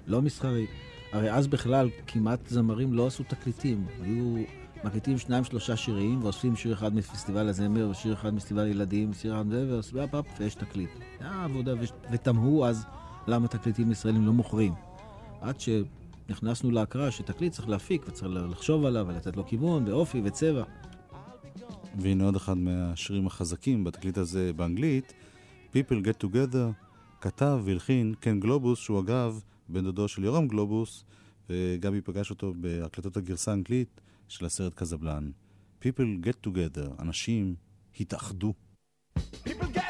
לא 0.07 0.23
מסחרי. 0.23 0.67
הרי 1.13 1.33
אז 1.33 1.47
בכלל 1.47 1.91
כמעט 2.07 2.49
זמרים 2.49 2.93
לא 2.93 3.07
עשו 3.07 3.23
תקליטים. 3.23 3.87
היו 4.03 4.37
מקליטים 4.85 5.19
שניים 5.19 5.45
שלושה 5.45 5.77
שירים, 5.77 6.23
ואוספים 6.23 6.57
שיר 6.57 6.73
אחד 6.73 6.95
מפסטיבל 6.95 7.49
הזמר, 7.49 7.89
ושיר 7.91 8.13
אחד 8.15 8.35
מפסטיבל 8.35 8.67
ילדים, 8.67 9.11
ושיר 9.11 9.35
אחד 9.35 9.47
מזה, 9.47 9.67
ועושים 9.69 10.07
פאפ, 10.11 10.25
ויש 10.41 10.55
תקליט. 10.55 10.91
היה 11.21 11.45
עבודה, 11.45 11.73
ותמהו 12.13 12.65
אז 12.65 12.85
למה 13.27 13.49
תקליטים 13.49 13.91
ישראלים 13.91 14.27
לא 14.27 14.33
מוכרים. 14.33 14.73
עד 15.41 15.61
שנכנסנו 16.27 16.71
להקראה 16.71 17.11
שתקליט 17.11 17.53
צריך 17.53 17.69
להפיק, 17.69 18.05
וצריך 18.09 18.33
לחשוב 18.51 18.85
עליו, 18.85 19.07
ולתת 19.09 19.37
לו 19.37 19.47
כיוון, 19.47 19.89
ואופי, 19.89 20.21
וצבע. 20.25 20.65
והנה 21.99 22.25
עוד 22.25 22.37
אחד 22.37 22.57
מהשירים 22.57 23.27
החזקים 23.27 23.85
בתקליט 23.85 24.19
הזה 24.19 24.53
באנגלית, 24.53 25.15
People 25.73 26.07
Get 26.07 26.25
Together, 26.25 26.73
כתב 27.21 27.61
והלחין 27.65 28.15
קן 28.21 28.41
גלובוס, 28.41 28.79
שהוא 28.79 29.01
אגב 29.01 29.43
בן 29.69 29.85
דודו 29.85 30.09
של 30.09 30.25
יורם 30.25 30.49
גלובוס, 30.49 31.05
וגבי 31.51 32.01
פגש 32.01 32.31
אותו 32.31 32.55
בהקלטות 32.57 33.17
הגרסה 33.17 33.51
האנגלית 33.51 34.01
של 34.29 34.47
הסרט 34.47 34.75
קזבלן. 34.75 35.31
People 35.83 36.27
get 36.27 36.49
together, 36.49 37.03
אנשים 37.03 37.55
התאחדו. 38.01 38.55
People 39.19 39.49
get 39.75 39.84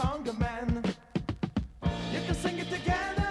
song 0.00 0.28
of 0.28 0.38
man. 0.38 0.84
You 2.12 2.20
can 2.24 2.34
sing 2.36 2.56
it 2.58 2.70
together, 2.70 3.30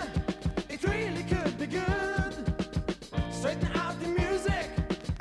it 0.67 0.83
really 0.83 1.23
could 1.23 1.57
be 1.57 1.65
good. 1.65 2.33
Straighten 3.31 3.71
out 3.75 3.97
the 4.01 4.09
music, 4.09 4.67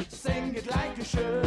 sing 0.08 0.56
it 0.56 0.66
like 0.66 0.98
you 0.98 1.04
should. 1.04 1.45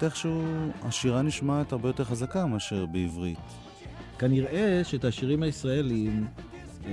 באנגלית 0.00 0.02
איכשהו 0.02 0.42
השירה 0.82 1.22
נשמעת 1.22 1.72
הרבה 1.72 1.88
יותר 1.88 2.04
חזקה 2.04 2.46
מאשר 2.46 2.86
בעברית. 2.86 3.38
כנראה 4.18 4.80
שאת 4.84 5.04
השירים 5.04 5.42
הישראלים 5.42 6.26
אה, 6.84 6.90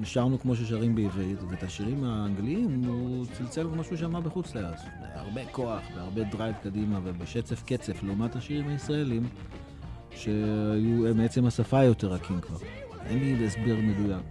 נשארנו 0.00 0.40
כמו 0.40 0.56
ששרים 0.56 0.94
בעברית, 0.94 1.38
ואת 1.48 1.62
השירים 1.62 2.04
האנגליים 2.04 2.84
הוא 2.84 3.26
צלצל 3.32 3.66
כמו 3.72 3.84
שהוא 3.84 3.98
שמע 3.98 4.20
בחוץ 4.20 4.54
לארץ. 4.54 4.80
הרבה 5.14 5.40
כוח 5.52 5.82
והרבה 5.96 6.22
drive 6.24 6.54
קדימה 6.62 7.00
ובשצף 7.04 7.62
קצף, 7.62 8.02
לעומת 8.02 8.36
השירים 8.36 8.68
הישראלים, 8.68 9.28
שהיו 10.10 11.14
מעצם 11.14 11.46
השפה 11.46 11.82
יותר 11.84 12.08
רכים 12.08 12.40
כבר. 12.40 12.58
אין 13.06 13.18
לי 13.18 13.46
הסבר 13.46 13.76
מדויק. 13.76 14.22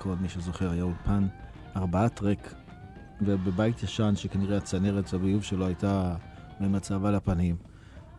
הירקון, 0.00 0.18
מי 0.22 0.28
שזוכר, 0.28 0.70
היה 0.70 0.82
אולפן 0.82 1.26
ארבעת 1.76 2.22
ריק, 2.22 2.54
ובבית 3.22 3.82
ישן 3.82 4.12
שכנראה 4.16 4.56
הצנרת 4.56 5.14
הביוב 5.14 5.42
שלו 5.42 5.66
הייתה 5.66 6.16
במצב 6.60 7.04
על 7.04 7.14
הפנים. 7.14 7.56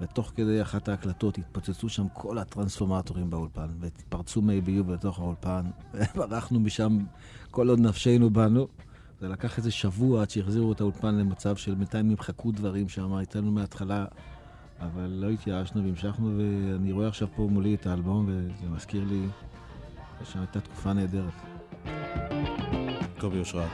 ותוך 0.01 0.31
כדי 0.35 0.61
אחת 0.61 0.89
ההקלטות 0.89 1.37
התפוצצו 1.37 1.89
שם 1.89 2.07
כל 2.13 2.37
הטרנספורמטורים 2.37 3.29
באולפן, 3.29 3.67
והתפרצו 3.79 4.41
מי 4.41 4.61
ביוב 4.61 4.91
לתוך 4.91 5.19
האולפן, 5.19 5.61
וברחנו 5.93 6.59
משם 6.59 6.97
כל 7.51 7.69
עוד 7.69 7.79
נפשנו 7.79 8.29
בנו. 8.29 8.67
זה 9.19 9.27
לקח 9.27 9.57
איזה 9.57 9.71
שבוע 9.71 10.21
עד 10.21 10.29
שהחזירו 10.29 10.71
את 10.71 10.81
האולפן 10.81 11.15
למצב 11.15 11.55
של 11.55 11.75
בינתיים 11.75 12.09
נמחקו 12.09 12.51
דברים 12.51 12.89
שם, 12.89 13.17
איתנו 13.17 13.51
מההתחלה, 13.51 14.05
אבל 14.79 15.07
לא 15.07 15.29
התייאשנו 15.29 15.83
והמשכנו, 15.83 16.37
ואני 16.37 16.91
רואה 16.91 17.07
עכשיו 17.07 17.27
פה 17.35 17.47
מולי 17.51 17.75
את 17.75 17.87
האלבום, 17.87 18.25
וזה 18.27 18.69
מזכיר 18.69 19.03
לי 19.03 19.27
שהייתה 20.23 20.59
תקופה 20.59 20.93
נהדרת. 20.93 21.60
קובי 23.19 23.39
אושרת. 23.39 23.69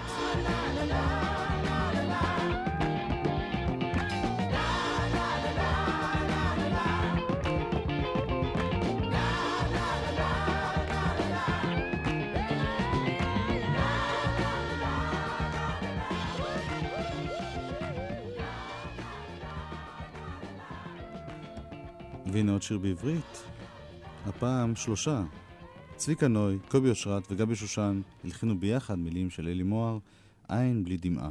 והנה 22.32 22.52
עוד 22.52 22.62
שיר 22.62 22.78
בעברית, 22.78 23.44
הפעם 24.26 24.76
שלושה. 24.76 25.22
צביקה 25.98 26.28
נוי, 26.28 26.58
קובי 26.70 26.90
אושרת 26.90 27.28
וגבי 27.32 27.56
שושן 27.56 28.02
הלחינו 28.24 28.60
ביחד 28.60 29.00
מילים 29.00 29.30
של 29.30 29.48
אלי 29.48 29.64
מוהר, 29.64 29.98
עין 30.50 30.84
בלי 30.84 30.98
דמעה. 30.98 31.30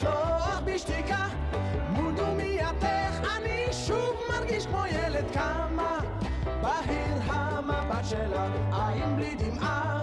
לסלוח 0.00 0.60
בשתיקה. 0.64 1.26
מול 1.88 2.14
דומייתך 2.14 3.20
אני 3.36 3.66
שוב 3.72 4.16
מרגיש 4.32 4.66
כמו 4.66 4.82
ילד 4.86 5.30
כמה 5.30 5.98
בהיר 6.44 7.14
המבט 7.26 8.04
שלך 8.04 8.52
עין 8.72 9.16
בלי 9.16 9.34
דמעה 9.34 10.00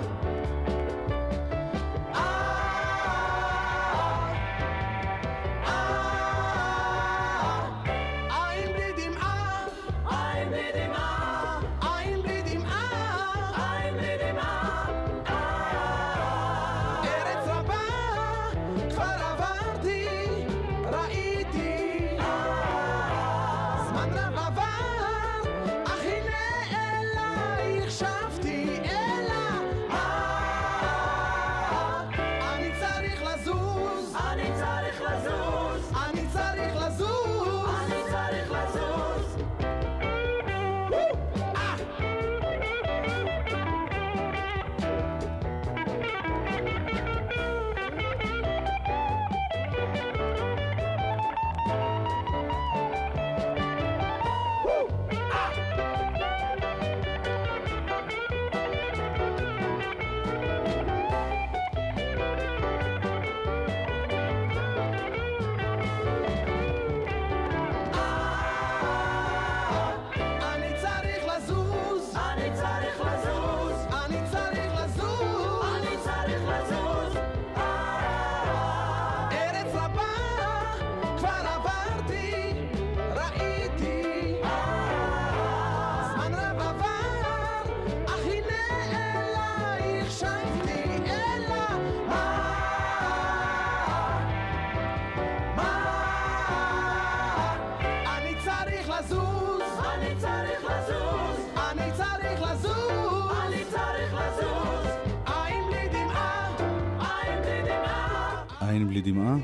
עין 108.70 108.88
בלי 108.88 109.02
דמעה. 109.02 109.36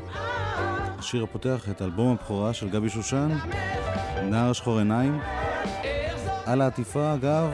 השיר 1.00 1.24
הפותח 1.24 1.70
את 1.70 1.82
אלבום 1.82 2.12
הבכורה 2.12 2.54
של 2.54 2.70
גבי 2.70 2.90
שושן, 2.90 3.30
נער 4.24 4.54
שחור 4.54 4.78
עיניים. 4.78 5.20
על 6.46 6.62
העטיפה, 6.62 7.14
אגב, 7.14 7.52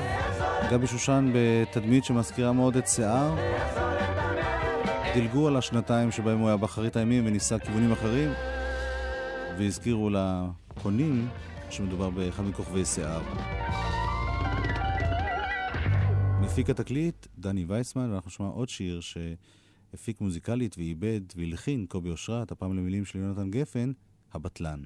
גבי 0.72 0.88
שושן 0.88 1.32
בתדמית 1.34 2.06
שמזכירה 2.06 2.54
מאוד 2.54 2.78
את 2.78 2.88
שיער. 2.88 3.36
דילגו 5.14 5.48
על 5.48 5.58
השנתיים 5.58 6.12
שבהם 6.12 6.40
הוא 6.40 6.48
היה 6.48 6.58
באחרית 6.58 6.96
הימים 6.96 7.26
וניסה 7.28 7.60
כיוונים 7.60 7.92
אחרים, 7.92 8.32
והזכירו 9.58 10.10
לקונים 10.10 11.28
שמדובר 11.70 12.10
באחד 12.10 12.44
מכוכבי 12.44 12.86
שיער. 12.86 13.22
מפיק 16.42 16.70
התקליט, 16.70 17.28
דני 17.38 17.66
וייסמן, 17.68 18.12
ואנחנו 18.12 18.28
נשמע 18.28 18.48
עוד 18.48 18.70
שיר 18.70 19.00
שהפיק 19.92 20.22
מוזיקלית 20.22 20.78
ועיבד 20.78 21.22
והלחין 21.36 21.86
קובי 21.86 22.10
אושרת, 22.10 22.52
הפעם 22.52 22.78
למילים 22.78 23.06
של 23.06 23.20
יונתן 23.20 23.52
גפן, 23.52 23.92
הבטלן. 24.34 24.80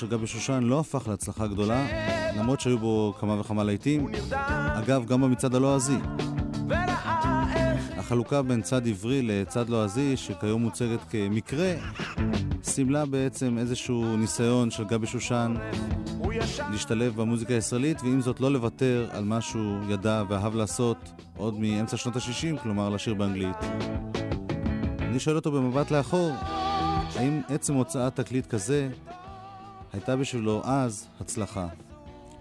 של 0.00 0.06
גבי 0.06 0.26
שושן 0.26 0.62
לא 0.62 0.80
הפך 0.80 1.08
להצלחה 1.08 1.46
גדולה, 1.46 1.86
למרות 2.36 2.60
שהיו 2.60 2.78
בו 2.78 3.14
כמה 3.20 3.40
וכמה 3.40 3.64
להיטים. 3.64 4.08
אגב, 4.74 5.04
גם 5.04 5.20
במצעד 5.20 5.54
הלועזי. 5.54 5.96
החלוקה 7.96 8.42
בין 8.42 8.62
צד 8.62 8.88
עברי 8.88 9.22
לצד 9.22 9.68
לועזי, 9.68 10.16
שכיום 10.16 10.62
מוצגת 10.62 11.00
כמקרה, 11.10 11.74
סימלה 12.64 13.06
בעצם 13.06 13.58
איזשהו 13.58 14.16
ניסיון 14.16 14.70
של 14.70 14.84
גבי 14.84 15.06
שושן 15.06 15.54
להשתלב 16.70 17.16
במוזיקה 17.16 17.54
הישראלית, 17.54 18.02
ועם 18.02 18.20
זאת 18.20 18.40
לא 18.40 18.52
לוותר 18.52 19.08
על 19.12 19.24
מה 19.24 19.40
שהוא 19.40 19.78
ידע 19.88 20.22
ואהב 20.28 20.54
לעשות 20.54 21.12
עוד 21.36 21.58
מאמצע 21.58 21.96
שנות 21.96 22.16
ה-60, 22.16 22.62
כלומר 22.62 22.88
לשיר 22.88 23.14
באנגלית. 23.14 23.56
אני 24.98 25.18
שואל 25.18 25.36
אותו 25.36 25.52
במבט 25.52 25.90
לאחור, 25.90 26.30
האם 27.16 27.40
עצם 27.48 27.74
הוצאת 27.74 28.16
תקליט 28.16 28.46
כזה 28.46 28.88
הייתה 29.92 30.16
בשבילו 30.16 30.62
אז 30.64 31.06
הצלחה? 31.20 31.68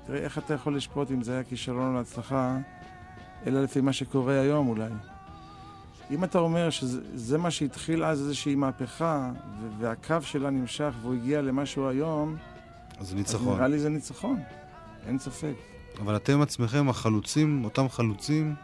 תראה, 0.06 0.20
איך 0.20 0.38
אתה 0.38 0.54
יכול 0.54 0.76
לשפוט 0.76 1.12
אם 1.12 1.24
זה 1.24 1.34
היה 1.34 1.44
כישלון 1.44 1.96
או 1.96 2.02
הצלחה, 2.02 2.58
אלא 3.46 3.64
לפי 3.64 3.82
מה 3.82 3.94
שקורה 3.94 4.40
היום 4.40 4.68
אולי. 4.68 4.90
אם 6.12 6.24
אתה 6.24 6.40
אומר 6.40 6.70
שזה 6.70 7.38
מה 7.38 7.52
שהתחיל 7.52 8.04
אז 8.04 8.22
איזושהי 8.22 8.56
מהפכה, 8.56 9.32
והקו 9.80 10.16
שלה 10.22 10.50
נמשך 10.50 10.94
והוא 11.02 11.14
הגיע 11.14 11.42
למשהו 11.42 11.88
היום, 11.88 12.36
אז 13.00 13.14
ניצחון. 13.14 13.48
אז 13.48 13.56
נראה 13.56 13.68
לי 13.68 13.80
זה 13.80 13.90
ניצחון, 13.90 14.40
אין 15.08 15.20
ספק. 15.20 15.54
אבל 16.02 16.16
אתם 16.16 16.42
עצמכם, 16.42 16.90
החלוצים, 16.90 17.64
אותם 17.64 17.90
חלוצים, 17.90 18.56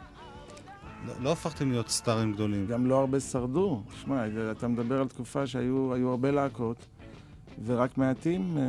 לא, 1.05 1.13
לא 1.19 1.31
הפכתם 1.31 1.71
להיות 1.71 1.89
סטארים 1.89 2.33
גדולים. 2.33 2.67
גם 2.67 2.85
לא 2.85 2.99
הרבה 2.99 3.19
שרדו. 3.19 3.83
שמע, 4.01 4.23
אתה 4.51 4.67
מדבר 4.67 5.01
על 5.01 5.07
תקופה 5.07 5.47
שהיו 5.47 6.09
הרבה 6.09 6.31
להקות, 6.31 6.85
ורק 7.63 7.97
מעטים, 7.97 8.57
אה, 8.57 8.63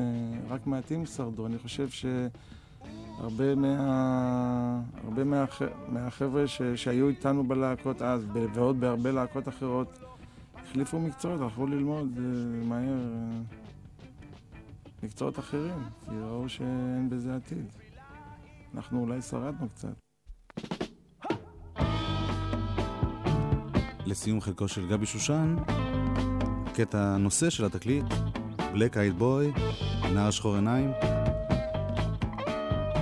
רק 0.49 0.66
מעטים 0.66 1.07
שרדו. 1.07 1.46
אני 1.46 1.59
חושב 1.59 1.88
שהרבה 1.88 3.55
מה... 3.55 4.81
הרבה 5.05 5.25
מהח... 5.25 5.62
מהחבר'ה 5.88 6.46
ש... 6.46 6.62
שהיו 6.62 7.09
איתנו 7.09 7.44
בלהקות 7.44 8.03
אז, 8.03 8.27
ועוד 8.55 8.81
בהרבה 8.81 9.12
להקות 9.12 9.49
אחרות, 9.49 9.99
החליפו 10.55 11.01
מקצועות, 11.01 11.40
הלכו 11.40 11.66
ללמוד 11.66 12.18
אה, 12.18 12.64
מהר 12.64 12.99
אה, 13.14 13.40
מקצועות 15.03 15.38
אחרים, 15.38 15.79
כי 16.05 16.11
ראו 16.22 16.49
שאין 16.49 17.09
בזה 17.11 17.37
עתיד. 17.37 17.66
אנחנו 18.75 19.01
אולי 19.01 19.22
שרדנו 19.22 19.68
קצת. 19.68 19.94
לסיום 24.07 24.40
חלקו 24.40 24.68
של 24.68 24.88
גבי 24.88 25.07
שושן, 25.07 25.57
קטע 26.75 27.16
נושא 27.16 27.51
של 27.51 27.64
התקליט, 27.64 28.05
בלק 28.72 28.96
אייד 28.96 29.18
בוי, 29.18 29.52
נער 30.14 30.31
שחור 30.31 30.55
עיניים. 30.55 30.90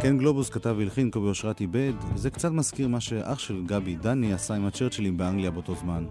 קן 0.02 0.18
גלובוס 0.18 0.50
כתב 0.50 0.74
והלחין, 0.78 1.10
קובי 1.10 1.28
אושרת 1.28 1.60
איבד, 1.60 1.92
וזה 2.14 2.30
קצת 2.30 2.50
מזכיר 2.50 2.88
מה 2.88 3.00
שאח 3.00 3.38
של 3.38 3.62
גבי, 3.66 3.96
דני, 3.96 4.32
עשה 4.32 4.54
עם 4.54 4.66
הצ'רצ'ילים 4.66 5.16
באנגליה 5.16 5.50
באותו 5.50 5.74
זמן. 5.74 6.04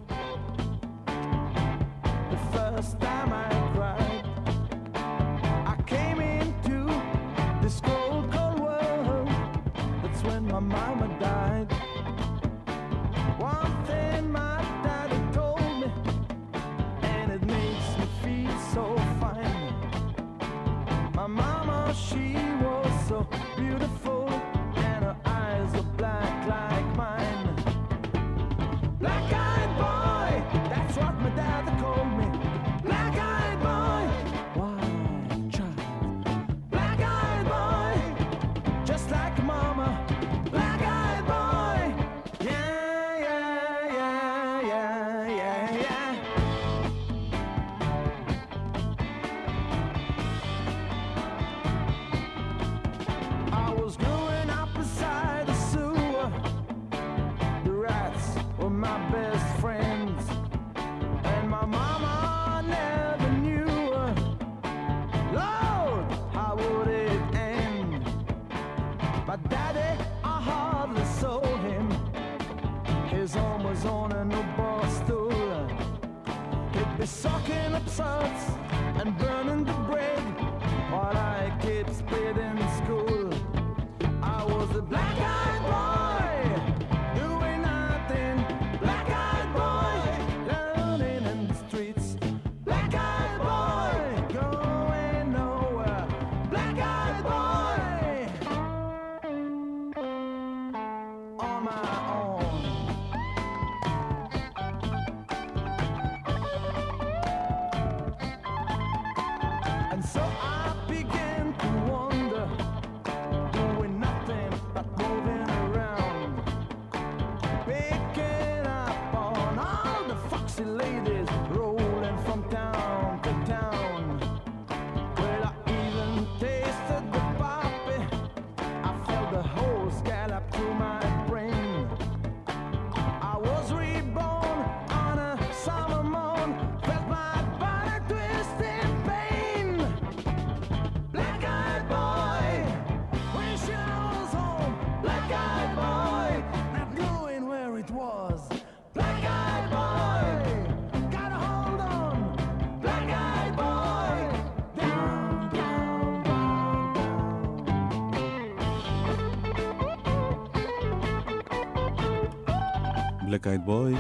אייד 163.48 163.66
בוי, 163.66 163.96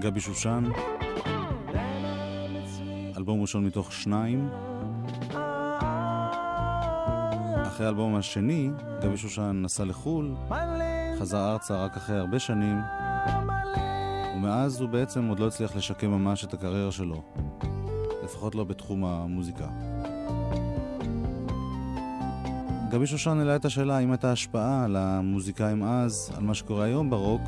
גבי 0.00 0.20
שושן, 0.20 0.64
אלבום 3.16 3.40
ראשון 3.40 3.66
מתוך 3.66 3.92
שניים. 3.92 4.48
אחרי 7.66 7.86
האלבום 7.86 8.14
השני, 8.16 8.70
גבי 9.02 9.16
שושן 9.16 9.60
נסע 9.64 9.84
לחו"ל, 9.84 10.34
חזר 11.18 11.52
ארצה 11.52 11.84
רק 11.84 11.96
אחרי 11.96 12.16
הרבה 12.16 12.38
שנים, 12.38 12.78
ומאז 14.36 14.80
הוא 14.80 14.88
בעצם 14.88 15.28
עוד 15.28 15.38
לא 15.38 15.46
הצליח 15.46 15.76
לשקם 15.76 16.10
ממש 16.10 16.44
את 16.44 16.54
הקריירה 16.54 16.92
שלו, 16.92 17.22
לפחות 18.24 18.54
לא 18.54 18.64
בתחום 18.64 19.04
המוזיקה. 19.04 19.66
גבי 22.90 23.06
שושן 23.06 23.38
העלה 23.38 23.56
את 23.56 23.64
השאלה 23.64 23.96
האם 23.96 24.10
הייתה 24.10 24.32
השפעה 24.32 24.84
על 24.84 24.96
המוזיקאים 24.96 25.82
אז, 25.82 26.32
על 26.36 26.42
מה 26.42 26.54
שקורה 26.54 26.84
היום 26.84 27.10
ברוק, 27.10 27.42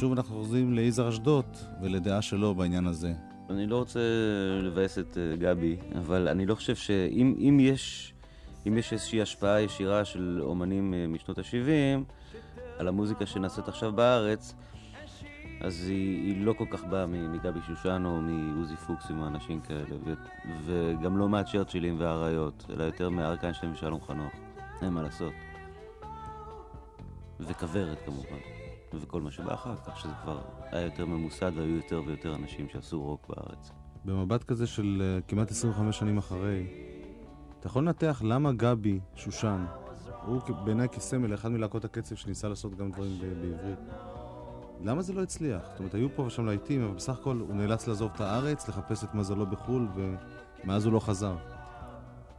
ושוב 0.00 0.12
אנחנו 0.12 0.34
חוזרים 0.36 0.74
ליזהר 0.74 1.08
אשדות 1.08 1.64
ולדעה 1.82 2.22
שלו 2.22 2.54
בעניין 2.54 2.86
הזה. 2.86 3.12
אני 3.50 3.66
לא 3.66 3.76
רוצה 3.76 4.00
לבאס 4.62 4.98
את 4.98 5.18
אה, 5.18 5.36
גבי, 5.36 5.76
אבל 5.98 6.28
אני 6.28 6.46
לא 6.46 6.54
חושב 6.54 6.76
שאם 6.76 7.34
אם 7.38 7.60
יש, 7.60 8.14
אם 8.66 8.78
יש 8.78 8.92
איזושהי 8.92 9.22
השפעה 9.22 9.60
ישירה 9.60 10.04
של 10.04 10.40
אומנים 10.42 10.94
אה, 10.94 11.06
משנות 11.06 11.38
ה-70 11.38 12.14
על 12.78 12.88
המוזיקה 12.88 13.26
שנעשית 13.26 13.68
עכשיו 13.68 13.92
בארץ, 13.92 14.54
אז 15.60 15.88
היא, 15.88 16.26
היא 16.26 16.44
לא 16.44 16.52
כל 16.52 16.66
כך 16.70 16.84
באה 16.84 17.06
מגבי 17.06 17.60
שושן 17.66 18.02
או 18.06 18.20
מעוזי 18.20 18.76
פוקס 18.76 19.10
עם 19.10 19.22
האנשים 19.22 19.60
כאלה, 19.60 19.96
ו, 20.04 20.14
וגם 20.66 21.18
לא 21.18 21.28
מהצ'רצ'ילים 21.28 22.00
והאריות, 22.00 22.66
אלא 22.70 22.84
יותר 22.84 23.10
מאריק 23.10 23.44
איינשטיין 23.44 23.72
ושלום 23.72 24.00
חנוך. 24.00 24.32
אין 24.82 24.92
מה 24.92 25.02
לעשות. 25.02 25.32
וכוורת 27.40 27.98
כמובן, 28.06 28.36
וכל 29.00 29.20
מה 29.20 29.30
שבא 29.30 29.54
אחר 29.54 29.76
כך, 29.86 30.00
שזה 30.00 30.12
כבר 30.22 30.40
היה 30.62 30.84
יותר 30.84 31.06
ממוסד 31.06 31.52
והיו 31.56 31.76
יותר 31.76 32.02
ויותר 32.06 32.34
אנשים 32.34 32.68
שעשו 32.68 33.02
רוק 33.02 33.28
בארץ. 33.28 33.70
במבט 34.04 34.44
כזה 34.44 34.66
של 34.66 35.02
אה, 35.02 35.20
כמעט 35.28 35.50
25 35.50 35.98
שנים 35.98 36.18
אחרי, 36.18 36.66
אתה 37.58 37.66
יכול 37.66 37.82
לנתח 37.82 38.22
למה 38.24 38.52
גבי 38.52 39.00
שושן, 39.14 39.64
הוא 40.24 40.40
בעיניי 40.64 40.88
כסמל, 40.88 41.34
אחד 41.34 41.48
מלהקות 41.48 41.84
הקצב 41.84 42.14
שניסה 42.14 42.48
לעשות 42.48 42.74
גם 42.74 42.90
דברים 42.90 43.18
בעברית, 43.20 43.78
למה 44.84 45.02
זה 45.02 45.12
לא 45.12 45.22
הצליח? 45.22 45.62
זאת 45.70 45.78
אומרת, 45.78 45.94
היו 45.94 46.08
פה 46.16 46.22
ושם 46.22 46.46
להיטים, 46.46 46.82
אבל 46.84 46.94
בסך 46.94 47.18
הכל 47.18 47.36
הוא 47.36 47.54
נאלץ 47.54 47.86
לעזוב 47.86 48.10
את 48.14 48.20
הארץ, 48.20 48.68
לחפש 48.68 49.04
את 49.04 49.14
מזלו 49.14 49.46
בחו"ל, 49.46 49.88
ומאז 49.94 50.84
הוא 50.84 50.92
לא 50.92 51.00
חזר. 51.00 51.36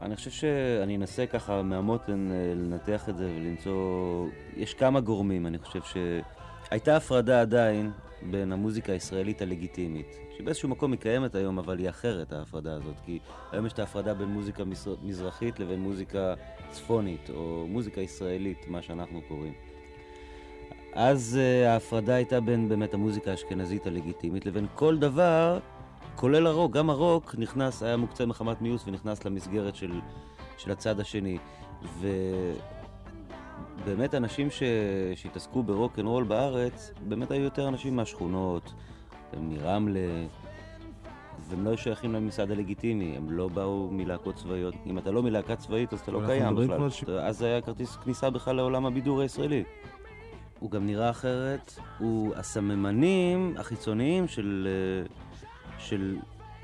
אני 0.01 0.15
חושב 0.15 0.31
שאני 0.31 0.95
אנסה 0.95 1.25
ככה 1.25 1.61
מהמותן 1.61 2.31
אה, 2.31 2.53
לנתח 2.55 3.09
את 3.09 3.17
זה 3.17 3.25
ולמצוא... 3.25 4.27
יש 4.55 4.73
כמה 4.73 4.99
גורמים, 4.99 5.47
אני 5.47 5.57
חושב 5.57 5.79
שהייתה 5.83 6.95
הפרדה 6.97 7.41
עדיין 7.41 7.91
בין 8.31 8.51
המוזיקה 8.51 8.93
הישראלית 8.93 9.41
הלגיטימית, 9.41 10.07
שבאיזשהו 10.37 10.69
מקום 10.69 10.91
היא 10.91 10.99
קיימת 10.99 11.35
היום, 11.35 11.59
אבל 11.59 11.79
היא 11.79 11.89
אחרת, 11.89 12.33
ההפרדה 12.33 12.73
הזאת, 12.73 12.95
כי 13.05 13.19
היום 13.51 13.65
יש 13.65 13.73
את 13.73 13.79
ההפרדה 13.79 14.13
בין 14.13 14.27
מוזיקה 14.27 14.63
מזר- 14.63 14.95
מזרחית 15.03 15.59
לבין 15.59 15.79
מוזיקה 15.79 16.33
צפונית, 16.69 17.29
או 17.29 17.65
מוזיקה 17.69 18.01
ישראלית, 18.01 18.67
מה 18.67 18.81
שאנחנו 18.81 19.21
קוראים. 19.27 19.53
אז 20.93 21.39
uh, 21.39 21.67
ההפרדה 21.67 22.15
הייתה 22.15 22.39
בין 22.39 22.69
באמת 22.69 22.93
המוזיקה 22.93 23.31
האשכנזית 23.31 23.87
הלגיטימית 23.87 24.45
לבין 24.45 24.67
כל 24.75 24.97
דבר, 24.97 25.59
כולל 26.15 26.47
הרוק. 26.47 26.71
גם 26.71 26.89
הרוק 26.89 27.35
נכנס, 27.37 27.83
היה 27.83 27.97
מוקצה 27.97 28.25
מחמת 28.25 28.61
מיוס 28.61 28.83
ונכנס 28.87 29.25
למסגרת 29.25 29.75
של, 29.75 29.91
של 30.57 30.71
הצד 30.71 30.99
השני. 30.99 31.37
ובאמת 33.85 34.15
אנשים 34.15 34.49
ש... 34.49 34.63
שהתעסקו 35.15 35.63
ברוק 35.63 35.99
אנד 35.99 36.07
רול 36.07 36.23
בארץ, 36.23 36.91
באמת 37.07 37.31
היו 37.31 37.43
יותר 37.43 37.67
אנשים 37.67 37.95
מהשכונות, 37.95 38.73
מרמלה, 39.41 39.99
והם 41.49 41.63
לא 41.63 41.69
היו 41.69 41.77
שייכים 41.77 42.13
לממסד 42.13 42.51
הלגיטימי, 42.51 43.17
הם 43.17 43.31
לא 43.31 43.47
באו 43.47 43.89
מלהקות 43.91 44.35
צבאיות. 44.35 44.75
אם 44.85 44.97
אתה 44.97 45.11
לא 45.11 45.23
מלהקה 45.23 45.55
צבאית, 45.55 45.93
אז 45.93 45.99
אתה 45.99 46.11
לא 46.11 46.21
קיים 46.25 46.55
בכלל. 46.55 46.89
ש- 46.89 47.03
אז 47.03 47.41
היה 47.41 47.61
כרטיס 47.61 47.95
כניסה 47.95 48.29
בכלל 48.29 48.55
לעולם 48.55 48.85
הבידור 48.85 49.21
הישראלי. 49.21 49.63
הוא 50.59 50.71
גם 50.71 50.85
נראה 50.85 51.09
אחרת, 51.09 51.79
הוא 51.99 52.35
הסממנים 52.35 53.53
החיצוניים 53.57 54.27
של, 54.27 54.67
אה, 54.67 55.07
של, 55.81 56.17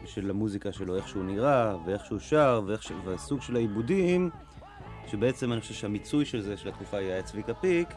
של 0.06 0.30
המוזיקה 0.30 0.71
שלו, 0.71 0.95
איך 0.95 1.08
שהוא 1.08 1.23
נראה, 1.23 1.75
ואיך 1.86 2.06
שהוא 2.06 2.19
שר, 2.19 2.62
ואיך 2.65 2.84
ש... 2.84 2.91
והסוג 3.06 3.41
של 3.41 3.56
העיבודים, 3.56 4.30
שבעצם 5.08 5.53
אני 5.53 5.62
חושב 5.62 5.73
שהמיצוי 5.73 6.25
של 6.25 6.41
זה, 6.41 6.58
של 6.58 6.69
התקופה 6.69 6.97
היה 6.97 7.23
צביקה 7.23 7.53
פיק, 7.53 7.88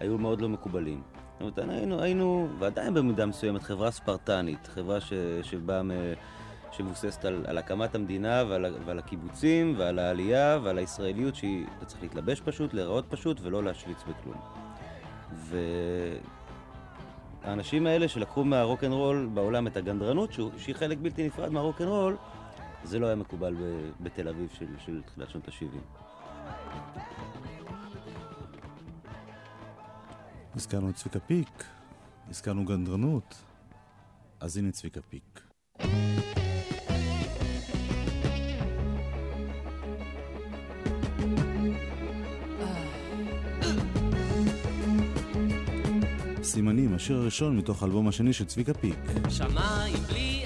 היו 0.00 0.18
מאוד 0.18 0.40
לא 0.40 0.48
מקובלים. 0.48 1.02
זאת 1.40 1.58
אומרת, 1.58 1.70
היינו, 1.70 2.02
היינו, 2.02 2.48
ועדיין 2.58 2.94
במידה 2.94 3.26
מסוימת, 3.26 3.62
חברה 3.62 3.90
ספרטנית, 3.90 4.66
חברה 4.66 5.00
ש, 5.00 5.12
שבאה 5.42 5.82
מ... 5.82 5.90
שמבוססת 6.76 7.24
על, 7.24 7.44
על 7.46 7.58
הקמת 7.58 7.94
המדינה 7.94 8.44
ועל, 8.48 8.76
ועל 8.84 8.98
הקיבוצים 8.98 9.74
ועל 9.78 9.98
העלייה 9.98 10.58
ועל 10.62 10.78
הישראליות 10.78 11.34
שהיא, 11.34 11.66
צריך 11.86 12.02
להתלבש 12.02 12.40
פשוט, 12.40 12.74
להיראות 12.74 13.04
פשוט 13.08 13.40
ולא 13.42 13.64
להשוויץ 13.64 13.98
בכלום. 14.02 14.40
והאנשים 17.44 17.86
האלה 17.86 18.08
שלקחו 18.08 18.44
מהרוקנרול 18.44 19.28
בעולם 19.34 19.66
את 19.66 19.76
הגנדרנות, 19.76 20.32
שהיא 20.58 20.74
חלק 20.74 20.98
בלתי 21.02 21.26
נפרד 21.26 21.52
מהרוקנרול, 21.52 22.16
זה 22.84 22.98
לא 22.98 23.06
היה 23.06 23.16
מקובל 23.16 23.56
בתל 24.00 24.28
אביב 24.28 24.50
של, 24.58 24.66
של 24.78 25.02
תחילת 25.06 25.30
שנות 25.30 25.48
ה-70. 25.48 25.78
הזכרנו 30.54 30.90
את 30.90 30.94
צביקה 30.94 31.20
פיק, 31.20 31.64
הזכרנו 32.30 32.64
גנדרנות, 32.64 33.34
אז 34.40 34.56
הנה 34.56 34.70
צביקה 34.70 35.00
פיק. 35.02 35.40
סימנים, 46.54 46.94
השיר 46.94 47.16
הראשון 47.16 47.56
מתוך 47.56 47.82
האלבום 47.82 48.08
השני 48.08 48.32
של 48.32 48.44
צביקה 48.44 48.74
פיק. 48.74 48.94
שמיים 49.28 49.96
בלי 50.08 50.44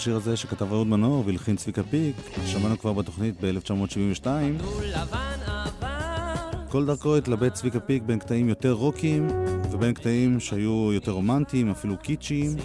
השיר 0.00 0.16
הזה 0.16 0.36
שכתב 0.36 0.72
אהוד 0.72 0.86
מנור 0.86 1.22
והלחין 1.26 1.56
צביקה 1.56 1.82
פיק, 1.82 2.16
שמענו 2.46 2.78
כבר 2.78 2.92
בתוכנית 2.92 3.34
ב-1972. 3.44 4.26
דול 4.58 4.84
לבן 4.84 5.38
עבר 5.46 6.34
כל 6.68 6.86
דרכו 6.86 7.16
התלבט 7.16 7.54
צביקה 7.54 7.80
פיק 7.80 8.02
בין 8.02 8.18
קטעים 8.18 8.48
יותר 8.48 8.72
רוקיים 8.72 9.28
ובין 9.70 9.94
קטעים 9.94 10.40
שהיו 10.40 10.92
יותר 10.92 11.12
רומנטיים, 11.12 11.70
אפילו 11.70 11.98
קיצ'יים, 11.98 12.56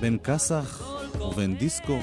בין 0.00 0.18
כסח 0.24 0.88
ובין 1.20 1.56
דיסקו. 1.56 1.98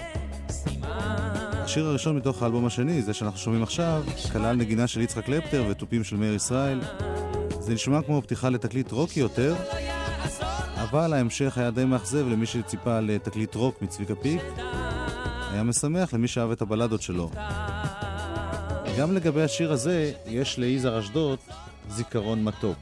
השיר 0.84 1.86
הראשון 1.86 2.18
מתוך 2.18 2.44
האלבום 2.44 2.66
השני, 2.66 3.02
זה 3.02 3.14
שאנחנו 3.14 3.40
שומעים 3.40 3.64
עכשיו, 3.64 4.04
כלל 4.32 4.56
נגינה 4.56 4.88
של 4.88 5.02
יצחק 5.02 5.26
קלפטר 5.26 5.64
ותופים 5.70 6.04
של 6.04 6.16
מאיר 6.16 6.34
ישראל. 6.34 6.82
זה 7.60 7.74
נשמע 7.74 8.02
כמו 8.02 8.22
פתיחה 8.22 8.50
לתקליט 8.50 8.92
רוקי 8.92 9.20
יותר, 9.20 9.56
אבל 10.94 11.14
ההמשך 11.14 11.58
היה 11.58 11.72
די 11.72 11.86
מאכזב 11.86 12.28
למי 12.28 12.46
שציפה 12.46 13.00
לתקליט 13.00 13.56
רוק 13.56 13.82
מצביקה 13.82 14.16
פיק. 14.16 14.42
היה 15.52 15.64
משמח 15.64 16.14
למי 16.14 16.28
שאהב 16.28 16.52
את 16.52 16.62
הבלדות 16.62 17.02
שלו. 17.02 17.30
גם 19.00 19.14
לגבי 19.14 19.42
השיר 19.42 19.72
הזה, 19.72 20.14
יש 20.26 20.58
ליזהר 20.58 21.00
אשדוד 21.00 21.40
זיכרון 21.90 22.44
מתוק. 22.44 22.78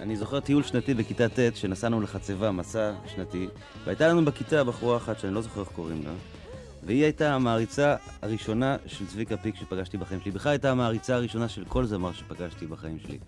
אני 0.00 0.16
זוכר 0.16 0.40
טיול 0.40 0.62
שנתי 0.62 0.94
בכיתה 0.94 1.28
ט' 1.28 1.56
שנסענו 1.56 2.00
לחצבה, 2.00 2.52
מסע 2.52 2.92
שנתי, 3.06 3.48
והייתה 3.84 4.08
לנו 4.08 4.24
בכיתה 4.24 4.64
בחורה 4.64 4.96
אחת 4.96 5.18
שאני 5.18 5.34
לא 5.34 5.42
זוכר 5.42 5.60
איך 5.60 5.68
קוראים 5.68 6.02
לה, 6.04 6.12
והיא 6.86 7.04
הייתה 7.04 7.34
המעריצה 7.34 7.96
הראשונה 8.22 8.76
של 8.86 9.06
צביקה 9.06 9.36
פיק 9.36 9.56
שפגשתי 9.56 9.96
בחיים 9.96 10.20
שלי. 10.20 10.30
בכלל 10.30 10.52
הייתה 10.52 10.70
המעריצה 10.70 11.14
הראשונה 11.14 11.48
של 11.48 11.64
כל 11.64 11.86
זמר 11.86 12.12
שפגשתי 12.12 12.66
בחיים 12.66 12.98
שלי. 12.98 13.18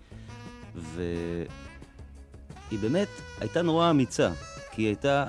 והיא 2.71 2.81
באמת 2.81 3.07
הייתה 3.39 3.61
נורא 3.61 3.89
אמיצה, 3.89 4.31
כי 4.71 4.81
היא 4.81 4.87
הייתה 4.87 5.25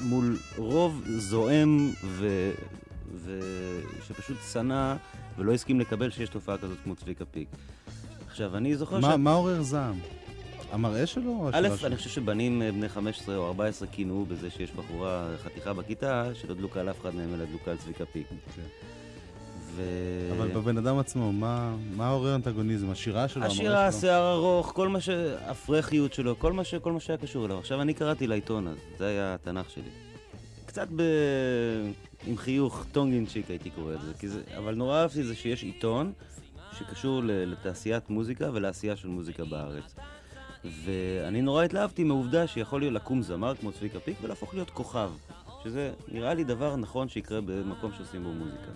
מול 0.00 0.36
רוב 0.56 1.02
זועם 1.06 1.92
ו... 2.04 2.50
ו... 3.14 3.40
שפשוט 4.06 4.36
שנא 4.52 4.94
ולא 5.38 5.52
הסכים 5.52 5.80
לקבל 5.80 6.10
שיש 6.10 6.28
תופעה 6.28 6.58
כזאת 6.58 6.78
כמו 6.84 6.94
צביקה 6.96 7.24
פיק. 7.24 7.48
עכשיו, 8.28 8.56
אני 8.56 8.76
זוכר 8.76 8.98
מה, 8.98 9.16
מה 9.16 9.32
עורר 9.32 9.62
זעם? 9.62 9.98
המראה 10.72 11.06
שלו? 11.06 11.30
או 11.30 11.48
א', 11.48 11.58
השירה 11.58 11.76
שלו? 11.76 11.86
אני 11.86 11.96
חושב 11.96 12.10
שבנים 12.10 12.62
אה, 12.62 12.72
בני 12.72 12.88
15 12.88 13.36
או 13.36 13.46
14 13.46 13.88
קינאו 13.88 14.24
בזה 14.24 14.50
שיש 14.50 14.72
בחורה 14.72 15.28
חתיכה 15.44 15.72
בכיתה 15.72 16.34
שלא 16.34 16.54
דלוקה 16.54 16.80
על 16.80 16.90
אף 16.90 17.00
אחד 17.00 17.14
מהם 17.14 17.34
אלא 17.34 17.44
דלוקה 17.44 17.70
על 17.70 17.76
צביקה 17.76 18.06
פיק. 18.06 18.26
ו... 19.78 20.32
אבל 20.36 20.48
בבן 20.48 20.78
אדם 20.78 20.98
עצמו, 20.98 21.32
מה, 21.32 21.76
מה 21.96 22.08
עורר 22.08 22.34
אנטגוניזם? 22.34 22.90
השירה 22.90 23.28
שלו, 23.28 23.44
השירה? 23.44 23.86
השיער 23.86 24.32
ארוך, 24.32 24.72
כל 24.74 24.88
מה 24.88 25.00
ש... 25.00 25.08
הפרחיות 25.46 26.12
שלו, 26.12 26.38
כל 26.38 26.52
מה, 26.52 26.64
ש... 26.64 26.74
כל 26.74 26.92
מה 26.92 27.00
שהיה 27.00 27.16
קשור 27.16 27.46
אליו. 27.46 27.58
עכשיו, 27.58 27.82
אני 27.82 27.94
קראתי 27.94 28.26
לעיתון 28.26 28.68
אז, 28.68 28.76
זה 28.98 29.06
היה 29.06 29.34
התנ"ך 29.34 29.70
שלי. 29.70 29.90
קצת 30.66 30.88
ב... 30.96 31.02
עם 32.26 32.36
חיוך 32.36 32.86
טונגינצ'יק 32.92 33.50
הייתי 33.50 33.70
קורא 33.70 33.92
לזה, 33.92 34.12
זה... 34.22 34.40
אבל 34.56 34.74
נורא 34.74 35.02
אהבתי 35.02 35.24
זה 35.24 35.34
שיש 35.34 35.62
עיתון 35.62 36.12
שקשור 36.78 37.22
לתעשיית 37.24 38.10
מוזיקה 38.10 38.50
ולעשייה 38.52 38.96
של 38.96 39.08
מוזיקה 39.08 39.44
בארץ. 39.44 39.94
ואני 40.84 41.42
נורא 41.42 41.64
התלהבתי 41.64 42.04
מהעובדה 42.04 42.46
שיכול 42.46 42.80
להיות 42.80 42.94
לקום 42.94 43.22
זמר 43.22 43.54
כמו 43.54 43.72
צביקה 43.72 44.00
פיק 44.00 44.16
ולהפוך 44.22 44.54
להיות 44.54 44.70
כוכב, 44.70 45.10
שזה 45.64 45.92
נראה 46.08 46.34
לי 46.34 46.44
דבר 46.44 46.76
נכון 46.76 47.08
שיקרה 47.08 47.40
במקום 47.40 47.92
שעושים 47.96 48.22
בו 48.22 48.32
מוזיקה. 48.32 48.70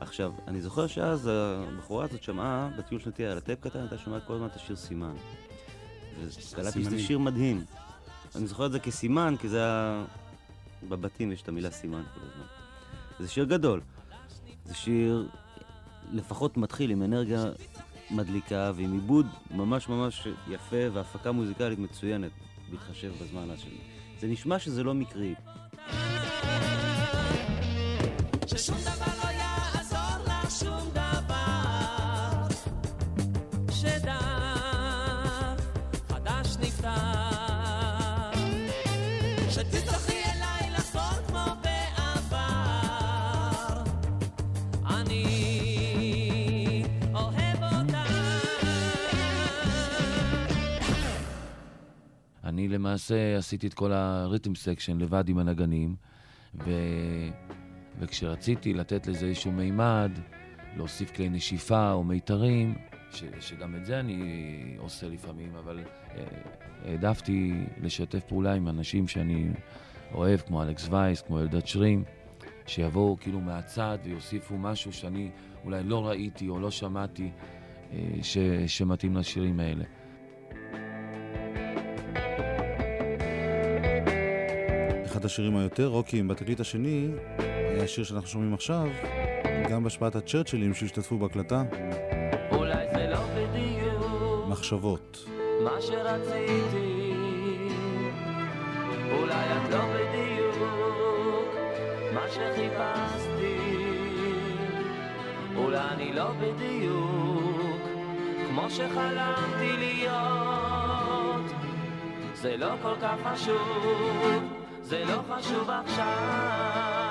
עכשיו, 0.00 0.32
אני 0.48 0.60
זוכר 0.60 0.86
שאז 0.86 1.30
הבחורה 1.32 2.04
הזאת 2.04 2.22
שמעה 2.22 2.68
בטיול 2.78 3.00
שנתי 3.00 3.24
על 3.24 3.38
הטייפ 3.38 3.60
קטן, 3.60 3.80
הייתה 3.80 3.98
שומעת 3.98 4.22
כל 4.26 4.32
הזמן 4.32 4.46
את 4.46 4.56
השיר 4.56 4.76
סימן. 4.76 5.14
וקלטתי 6.24 6.84
שזה. 6.84 6.98
שיר 6.98 7.18
מדהים. 7.18 7.64
אני 8.34 8.46
זוכר 8.46 8.66
את 8.66 8.72
זה 8.72 8.78
כסימן, 8.78 9.34
כי 9.40 9.48
זה 9.48 9.58
היה... 9.58 10.04
בבתים 10.88 11.32
יש 11.32 11.42
את 11.42 11.48
המילה 11.48 11.70
סימן 11.70 12.02
כל 12.14 12.20
הזמן. 12.20 12.44
זה 13.18 13.28
שיר 13.28 13.44
גדול. 13.44 13.80
זה 14.64 14.74
שיר 14.74 15.28
לפחות 16.12 16.56
מתחיל 16.56 16.90
עם 16.90 17.02
אנרגיה 17.02 17.44
מדליקה 18.10 18.72
ועם 18.74 18.92
עיבוד 18.92 19.26
ממש 19.50 19.88
ממש 19.88 20.26
יפה 20.48 20.76
והפקה 20.92 21.32
מוזיקלית 21.32 21.78
מצוינת, 21.78 22.30
בהתחשב 22.70 23.12
בזמן 23.22 23.50
השני. 23.50 23.80
זה 24.20 24.26
נשמע 24.26 24.58
שזה 24.58 24.82
לא 24.82 24.94
מקרי. 24.94 25.34
ששום 28.46 28.76
דבר 28.80 28.99
אני 52.60 52.68
למעשה 52.68 53.36
עשיתי 53.36 53.66
את 53.66 53.74
כל 53.74 53.92
ה 53.92 54.01
rhythm 54.01 54.54
section 54.54 54.98
לבד 54.98 55.28
עם 55.28 55.38
הנגנים, 55.38 55.94
ו... 56.54 56.70
וכשרציתי 57.98 58.74
לתת 58.74 59.06
לזה 59.06 59.26
איזשהו 59.26 59.52
מימד, 59.52 60.10
להוסיף 60.76 61.10
כלי 61.10 61.28
נשיפה 61.28 61.92
או 61.92 62.04
מיתרים, 62.04 62.74
ש... 63.10 63.24
שגם 63.40 63.74
את 63.76 63.86
זה 63.86 64.00
אני 64.00 64.76
עושה 64.78 65.08
לפעמים, 65.08 65.54
אבל 65.56 65.78
אה, 66.14 66.24
העדפתי 66.84 67.52
לשתף 67.82 68.24
פעולה 68.24 68.54
עם 68.54 68.68
אנשים 68.68 69.08
שאני 69.08 69.48
אוהב, 70.14 70.40
כמו 70.40 70.62
אלכס 70.62 70.88
וייס, 70.90 71.22
כמו 71.22 71.40
אלדד 71.40 71.66
שרים, 71.66 72.04
שיבואו 72.66 73.16
כאילו 73.20 73.40
מהצד 73.40 73.98
ויוסיפו 74.04 74.58
משהו 74.58 74.92
שאני 74.92 75.30
אולי 75.64 75.82
לא 75.84 76.08
ראיתי 76.08 76.48
או 76.48 76.60
לא 76.60 76.70
שמעתי, 76.70 77.30
אה, 77.92 77.98
ש... 78.22 78.38
שמתאים 78.66 79.16
לשירים 79.16 79.60
האלה. 79.60 79.84
אחד 85.20 85.26
השירים 85.26 85.56
היותר 85.56 85.86
רוקיים 85.86 86.28
בתקליט 86.28 86.60
השני 86.60 87.08
היה 87.38 87.84
השיר 87.84 88.04
שאנחנו 88.04 88.28
שומעים 88.28 88.54
עכשיו, 88.54 88.88
גם 89.70 89.84
בהשפעת 89.84 90.16
הצ'רצ'ילים 90.16 90.74
שהשתתפו 90.74 91.18
בהקלטה, 91.18 91.62
אולי 92.50 92.86
זה 92.94 93.06
לא 93.10 93.18
בדיוק 93.36 94.48
מחשבות. 94.48 95.24
מה 95.64 95.80
שרציתי. 95.80 97.22
אולי 99.12 99.34
את 99.34 99.70
לא 99.70 99.80
בדיוק 99.94 101.54
מה 102.14 102.24
שחיפשתי. 102.28 103.56
אולי 105.56 105.78
אני 105.78 106.12
לא 106.12 106.30
בדיוק 106.32 107.80
כמו 108.48 108.70
שחלמתי 108.70 109.76
להיות. 109.78 111.50
זה 112.34 112.56
לא 112.56 112.70
כל 112.82 112.94
כך 113.00 113.16
חשוב 113.24 114.49
זה 114.90 115.04
לא 115.04 115.22
חשוב 115.28 115.70
עכשיו 115.70 117.09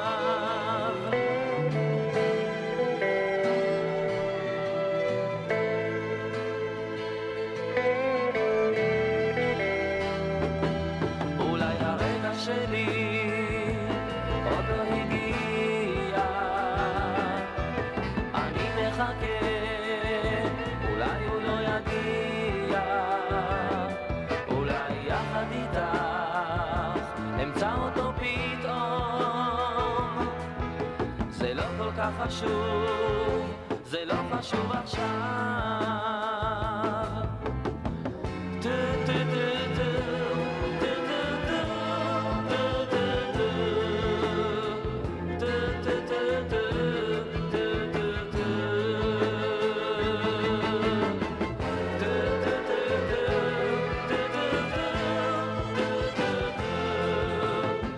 חשוב, 32.39 33.45
זה 33.85 33.97
לא 34.05 34.15
חשוב 34.31 34.71
עכשיו 34.71 35.29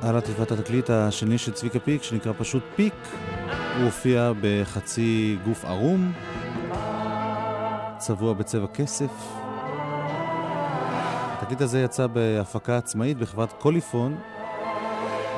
על 0.02 0.18
עטיפת 0.18 0.52
התקליט 0.52 0.90
השני 0.90 1.38
של 1.38 1.52
צביקה 1.52 1.80
פיק, 1.80 2.04
שנקרא 2.04 2.34
פשוט 2.38 2.64
פיק. 2.76 2.94
הוא 3.78 3.86
הופיע 3.86 4.32
בחצי 4.42 5.38
גוף 5.46 5.66
ערום, 5.66 6.12
צבוע 7.98 8.34
בצבע 8.34 8.68
כסף. 8.68 9.12
התקליט 11.32 11.62
הזה 11.62 11.82
יצא 11.82 12.08
בהפקה 12.08 12.78
עצמאית 12.78 13.18
בחברת 13.18 13.54
קוליפון, 13.54 14.18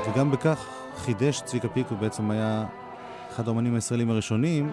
וגם 0.07 0.31
בכך 0.31 0.67
חידש 0.97 1.41
צביקה 1.41 1.69
פיק, 1.69 1.87
הוא 1.89 1.97
בעצם 1.97 2.31
היה 2.31 2.65
אחד 3.31 3.47
האומנים 3.47 3.75
הישראלים 3.75 4.09
הראשונים 4.09 4.71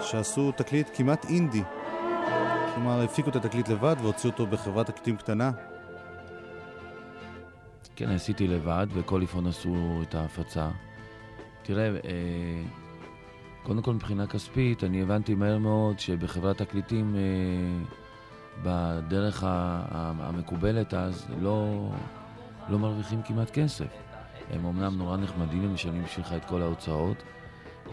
שעשו 0.00 0.52
תקליט 0.52 0.90
כמעט 0.94 1.24
אינדי. 1.24 1.62
כלומר, 2.74 3.02
הפיקו 3.02 3.30
את 3.30 3.36
התקליט 3.36 3.68
לבד 3.68 3.96
והוציאו 4.02 4.32
אותו 4.32 4.46
בחברת 4.46 4.86
תקליטים 4.86 5.16
קטנה. 5.16 5.50
כן, 7.96 8.10
עשיתי 8.10 8.46
לבד, 8.46 8.86
וקוליפון 8.94 9.46
עשו 9.46 10.02
את 10.08 10.14
ההפצה. 10.14 10.68
תראה, 11.66 11.88
אה, 11.88 12.62
קודם 13.62 13.82
כל 13.82 13.94
מבחינה 13.94 14.26
כספית, 14.26 14.84
אני 14.84 15.02
הבנתי 15.02 15.34
מהר 15.34 15.58
מאוד 15.58 15.98
שבחברת 15.98 16.58
תקליטים, 16.58 17.16
אה, 17.16 17.20
בדרך 18.62 19.44
המקובלת 19.46 20.94
אז, 20.94 21.26
לא, 21.40 21.88
לא 22.68 22.78
מרוויחים 22.78 23.22
כמעט 23.22 23.50
כסף. 23.50 23.86
הם 24.50 24.66
אמנם 24.66 24.98
נורא 24.98 25.16
נחמדים, 25.16 25.64
הם 25.64 25.74
משלמים 25.74 26.04
בשבילך 26.04 26.32
את 26.32 26.44
כל 26.44 26.62
ההוצאות, 26.62 27.22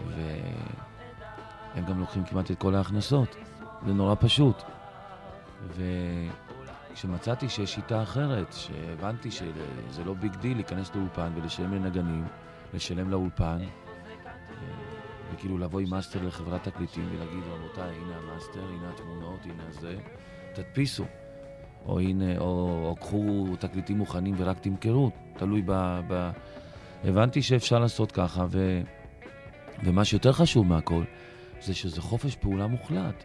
והם 0.08 1.84
גם 1.88 2.00
לוקחים 2.00 2.24
כמעט 2.24 2.50
את 2.50 2.58
כל 2.58 2.74
ההכנסות. 2.74 3.36
זה 3.86 3.92
נורא 3.92 4.14
פשוט. 4.20 4.62
וכשמצאתי 6.92 7.48
שיש 7.48 7.74
שיטה 7.74 8.02
אחרת, 8.02 8.52
שהבנתי 8.52 9.30
שזה 9.30 10.04
לא 10.04 10.14
big 10.14 10.36
deal 10.36 10.56
להיכנס 10.56 10.94
לאולפן 10.94 11.32
ולשלם 11.34 11.74
לנגנים, 11.74 12.24
לשלם 12.74 13.10
לאולפן, 13.10 13.58
אה, 13.60 13.66
וכאילו 15.34 15.58
לבוא 15.58 15.80
עם 15.80 15.90
מאסטר 15.90 16.22
לחברת 16.22 16.64
תקליטים 16.68 17.08
ולהגיד, 17.12 17.44
רבותיי, 17.48 17.96
הנה 17.96 18.16
המאסטר, 18.16 18.64
הנה 18.64 18.90
התמונות, 18.90 19.40
הנה 19.44 19.64
זה, 19.70 19.96
תדפיסו. 20.54 21.04
או 21.86 22.00
הנה, 22.00 22.38
או, 22.38 22.46
או 22.88 22.96
קחו 22.96 23.46
תקליטים 23.58 23.98
מוכנים 23.98 24.34
ורק 24.38 24.58
תמכרו, 24.58 25.10
תלוי 25.36 25.62
ב... 25.66 26.00
ב... 26.08 26.30
הבנתי 27.04 27.42
שאפשר 27.42 27.78
לעשות 27.78 28.12
ככה, 28.12 28.46
ו... 28.50 28.80
ומה 29.84 30.04
שיותר 30.04 30.32
חשוב 30.32 30.66
מהכל, 30.66 31.04
זה 31.60 31.74
שזה 31.74 32.00
חופש 32.00 32.36
פעולה 32.36 32.66
מוחלט. 32.66 33.24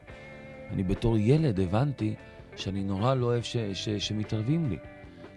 אני 0.72 0.84
בתור 0.84 1.18
ילד 1.18 1.60
הבנתי 1.60 2.16
שאני 2.56 2.84
נורא 2.84 3.16
לא 3.16 3.26
אוהב 3.26 3.44
ש... 3.44 3.58
ש... 3.58 3.90
שמתערבים 3.90 4.70
לי. 4.70 4.78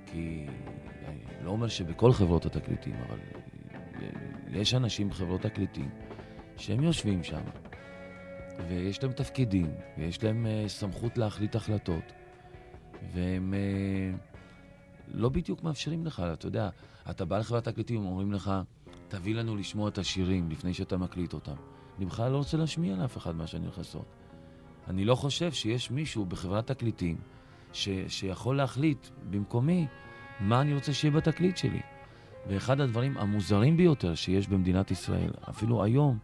כי 0.06 0.46
אני 1.08 1.44
לא 1.44 1.50
אומר 1.50 1.68
שבכל 1.68 2.12
חברות 2.12 2.46
התקליטים, 2.46 2.94
אבל 3.08 3.18
יש 4.50 4.74
אנשים 4.74 5.08
בחברות 5.08 5.40
תקליטים 5.40 5.90
שהם 6.56 6.82
יושבים 6.82 7.24
שם, 7.24 7.42
ויש 8.68 9.02
להם 9.02 9.12
תפקידים, 9.12 9.70
ויש 9.98 10.24
להם 10.24 10.46
uh, 10.46 10.68
סמכות 10.68 11.18
להחליט 11.18 11.56
החלטות, 11.56 12.12
והם 13.12 13.54
uh, 13.54 14.18
לא 15.14 15.28
בדיוק 15.28 15.62
מאפשרים 15.62 16.06
לך, 16.06 16.22
אתה 16.32 16.46
יודע, 16.46 16.68
אתה 17.10 17.24
בא 17.24 17.38
לחברת 17.38 17.64
תקליטים, 17.64 18.06
אומרים 18.06 18.32
לך, 18.32 18.52
תביא 19.08 19.34
לנו 19.34 19.56
לשמוע 19.56 19.88
את 19.88 19.98
השירים 19.98 20.50
לפני 20.50 20.74
שאתה 20.74 20.96
מקליט 20.96 21.32
אותם. 21.32 21.54
אני 21.98 22.06
בכלל 22.06 22.32
לא 22.32 22.36
רוצה 22.36 22.56
להשמיע 22.56 22.96
לאף 22.96 23.16
אחד 23.16 23.36
מה 23.36 23.46
שאני 23.46 23.64
הולך 23.64 23.78
לעשות. 23.78 24.06
אני 24.88 25.04
לא 25.04 25.14
חושב 25.14 25.52
שיש 25.52 25.90
מישהו 25.90 26.26
בחברת 26.26 26.66
תקליטים 26.66 27.16
ש, 27.72 27.88
שיכול 28.08 28.56
להחליט 28.56 29.06
במקומי 29.30 29.86
מה 30.40 30.60
אני 30.60 30.74
רוצה 30.74 30.92
שיהיה 30.92 31.14
בתקליט 31.14 31.56
שלי. 31.56 31.80
ואחד 32.46 32.80
הדברים 32.80 33.18
המוזרים 33.18 33.76
ביותר 33.76 34.14
שיש 34.14 34.48
במדינת 34.48 34.90
ישראל, 34.90 35.30
אפילו 35.50 35.84
היום, 35.84 36.18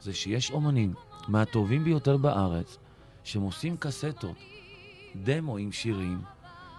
זה 0.00 0.14
שיש 0.14 0.50
אומנים 0.50 0.94
מהטובים 1.28 1.84
ביותר 1.84 2.16
בארץ, 2.16 2.78
שהם 3.24 3.42
עושים 3.42 3.76
קסטות, 3.76 4.36
דמו 5.16 5.56
עם 5.56 5.72
שירים, 5.72 6.20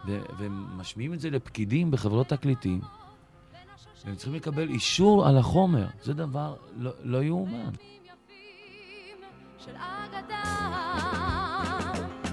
ו- 0.07 0.21
ומשמיעים 0.39 1.13
את 1.13 1.19
זה 1.19 1.29
לפקידים 1.29 1.91
בחברות 1.91 2.27
תקליטים, 2.27 2.81
והם 4.05 4.15
צריכים 4.15 4.35
לקבל 4.35 4.69
אישור 4.69 5.27
על 5.27 5.37
החומר. 5.37 5.87
זה 6.03 6.13
דבר 6.13 6.55
לא, 6.77 6.91
לא 7.03 7.23
יאומן. 7.23 7.69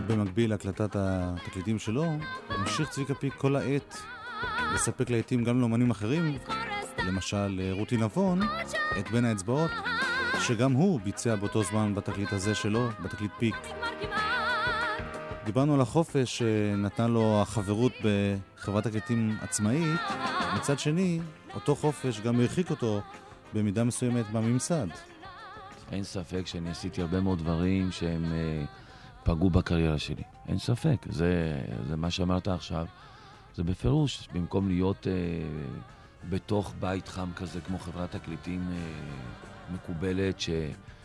במקביל 0.07 0.51
להקלטת 0.51 0.97
התקליטים 0.99 1.79
שלו, 1.79 2.05
המשיך 2.49 2.91
צביקה 2.91 3.15
פיק 3.15 3.35
כל 3.35 3.57
העת 3.57 3.97
לספק 4.75 5.11
לעיתים 5.11 5.45
גם 5.45 5.61
לאמנים 5.61 5.91
אחרים, 5.91 6.39
למשל 6.99 7.61
אה, 7.61 7.73
רותי 7.73 7.97
נבון, 7.97 8.41
את 8.99 9.11
בין 9.11 9.25
האצבעות, 9.25 9.71
שגם 10.41 10.73
הוא 10.73 11.01
ביצע 11.01 11.37
באותו 11.37 11.63
זמן 11.63 11.95
בתקליט 11.95 12.33
הזה 12.33 12.55
שלו, 12.55 12.89
בתקליט 13.03 13.31
פיק. 13.39 13.57
דיברנו 15.45 15.75
על 15.75 15.81
החופש 15.81 16.39
שנתנה 16.39 17.09
לו 17.09 17.43
החברות 17.43 17.93
בחברת 18.05 18.87
תקליטים 18.87 19.37
עצמאית, 19.41 20.01
מצד 20.57 20.79
שני, 20.79 21.21
אותו 21.55 21.75
חופש 21.75 22.21
גם 22.21 22.41
הרחיק 22.41 22.71
אותו 22.71 23.01
במידה 23.55 23.85
מסוימת 23.85 24.31
בממסד. 24.33 24.87
אין 25.93 26.05
ספק 26.05 26.47
שאני 26.47 26.71
עשיתי 26.71 27.03
הרבה 27.03 27.21
מאוד 27.21 27.39
דברים 27.39 27.91
שהם 27.93 28.25
אה, 28.33 28.65
פגעו 29.23 29.51
בקריירה 29.51 29.99
שלי. 29.99 30.23
אין 30.49 30.59
ספק. 30.59 31.07
זה, 31.09 31.61
זה 31.89 31.97
מה 31.97 32.11
שאמרת 32.11 32.49
עכשיו. 32.49 32.87
זה 33.59 33.65
בפירוש, 33.65 34.29
במקום 34.33 34.69
להיות 34.69 35.07
אה, 35.07 35.13
בתוך 36.29 36.75
בית 36.81 37.09
חם 37.09 37.29
כזה, 37.37 37.61
כמו 37.61 37.79
חברת 37.79 38.11
תקליטים 38.13 38.69
אה, 38.73 38.77
מקובלת, 39.75 40.41
ש, 40.41 40.51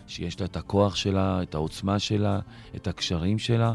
שיש 0.08 0.40
לה 0.40 0.46
את 0.46 0.56
הכוח 0.56 0.96
שלה, 0.96 1.44
את 1.44 1.56
העוצמה 1.56 2.00
שלה, 2.00 2.40
את 2.76 2.88
הקשרים 2.88 3.40
שלה, 3.40 3.74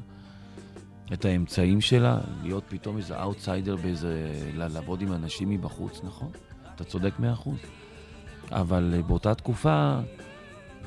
את 1.13 1.25
האמצעים 1.25 1.81
שלה, 1.81 2.19
להיות 2.43 2.65
פתאום 2.69 2.97
איזה 2.97 3.23
אאוטסיידר 3.23 3.77
באיזה... 3.77 4.33
לעבוד 4.55 5.01
עם 5.01 5.13
אנשים 5.13 5.51
מבחוץ, 5.51 6.01
נכון? 6.05 6.31
אתה 6.75 6.85
צודק 6.85 7.13
מאה 7.19 7.33
אחוז. 7.33 7.59
אבל 8.51 8.95
אה, 8.95 9.03
באותה 9.03 9.35
תקופה 9.35 9.99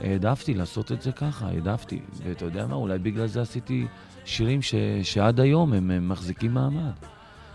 העדפתי 0.01 0.53
לעשות 0.53 0.91
את 0.91 1.01
זה 1.01 1.11
ככה, 1.11 1.47
העדפתי. 1.47 1.99
ואתה 2.23 2.45
יודע 2.45 2.67
מה, 2.67 2.75
אולי 2.75 2.99
בגלל 2.99 3.27
זה 3.27 3.41
עשיתי 3.41 3.87
שירים 4.25 4.61
ש, 4.61 4.75
שעד 5.03 5.39
היום 5.39 5.73
הם, 5.73 5.91
הם 5.91 6.09
מחזיקים 6.09 6.53
מעמד. 6.53 6.93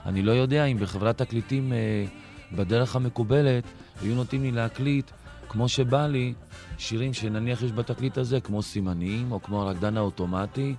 אני 0.07 0.22
לא 0.22 0.32
יודע 0.32 0.64
אם 0.64 0.78
בחברת 0.78 1.18
תקליטים 1.18 1.72
אה, 1.72 2.04
בדרך 2.52 2.96
המקובלת 2.96 3.64
היו 4.02 4.14
נותנים 4.14 4.42
לי 4.42 4.50
להקליט 4.50 5.11
כמו 5.48 5.68
שבא 5.68 6.07
לי 6.07 6.34
שירים 6.78 7.14
שנניח 7.14 7.62
יש 7.62 7.72
בתקליט 7.72 8.18
הזה, 8.18 8.40
כמו 8.40 8.62
סימנים, 8.62 9.32
או 9.32 9.42
כמו 9.42 9.62
הרקדן 9.62 9.96
האוטומטי, 9.96 10.74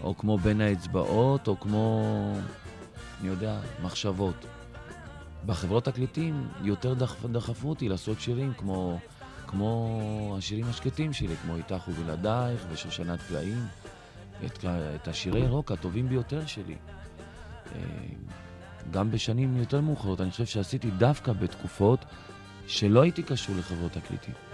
או 0.00 0.16
כמו 0.16 0.38
בין 0.38 0.60
האצבעות, 0.60 1.48
או 1.48 1.60
כמו, 1.60 2.02
אני 3.20 3.28
יודע, 3.28 3.58
מחשבות. 3.82 4.46
בחברות 5.46 5.84
תקליטים 5.84 6.48
יותר 6.62 6.94
דחפ, 6.94 7.26
דחפו 7.26 7.68
אותי 7.68 7.88
לעשות 7.88 8.20
שירים 8.20 8.52
כמו, 8.52 8.98
כמו 9.46 10.34
השירים 10.38 10.66
השקטים 10.68 11.12
שלי, 11.12 11.36
כמו 11.42 11.56
איתך 11.56 11.88
ובלעדייך 11.88 12.66
ושושנת 12.70 13.20
פלאים, 13.20 13.66
את, 14.46 14.64
את 14.94 15.08
השירי 15.08 15.48
רוק 15.48 15.72
הטובים 15.72 16.08
ביותר 16.08 16.46
שלי. 16.46 16.76
גם 18.90 19.10
בשנים 19.10 19.56
יותר 19.56 19.80
מאוחרות, 19.80 20.20
אני 20.20 20.30
חושב 20.30 20.46
שעשיתי 20.46 20.90
דווקא 20.90 21.32
בתקופות 21.32 22.04
שלא 22.66 23.02
הייתי 23.02 23.22
קשור 23.22 23.56
לחברות 23.58 23.92
תקליטים. 23.92 24.51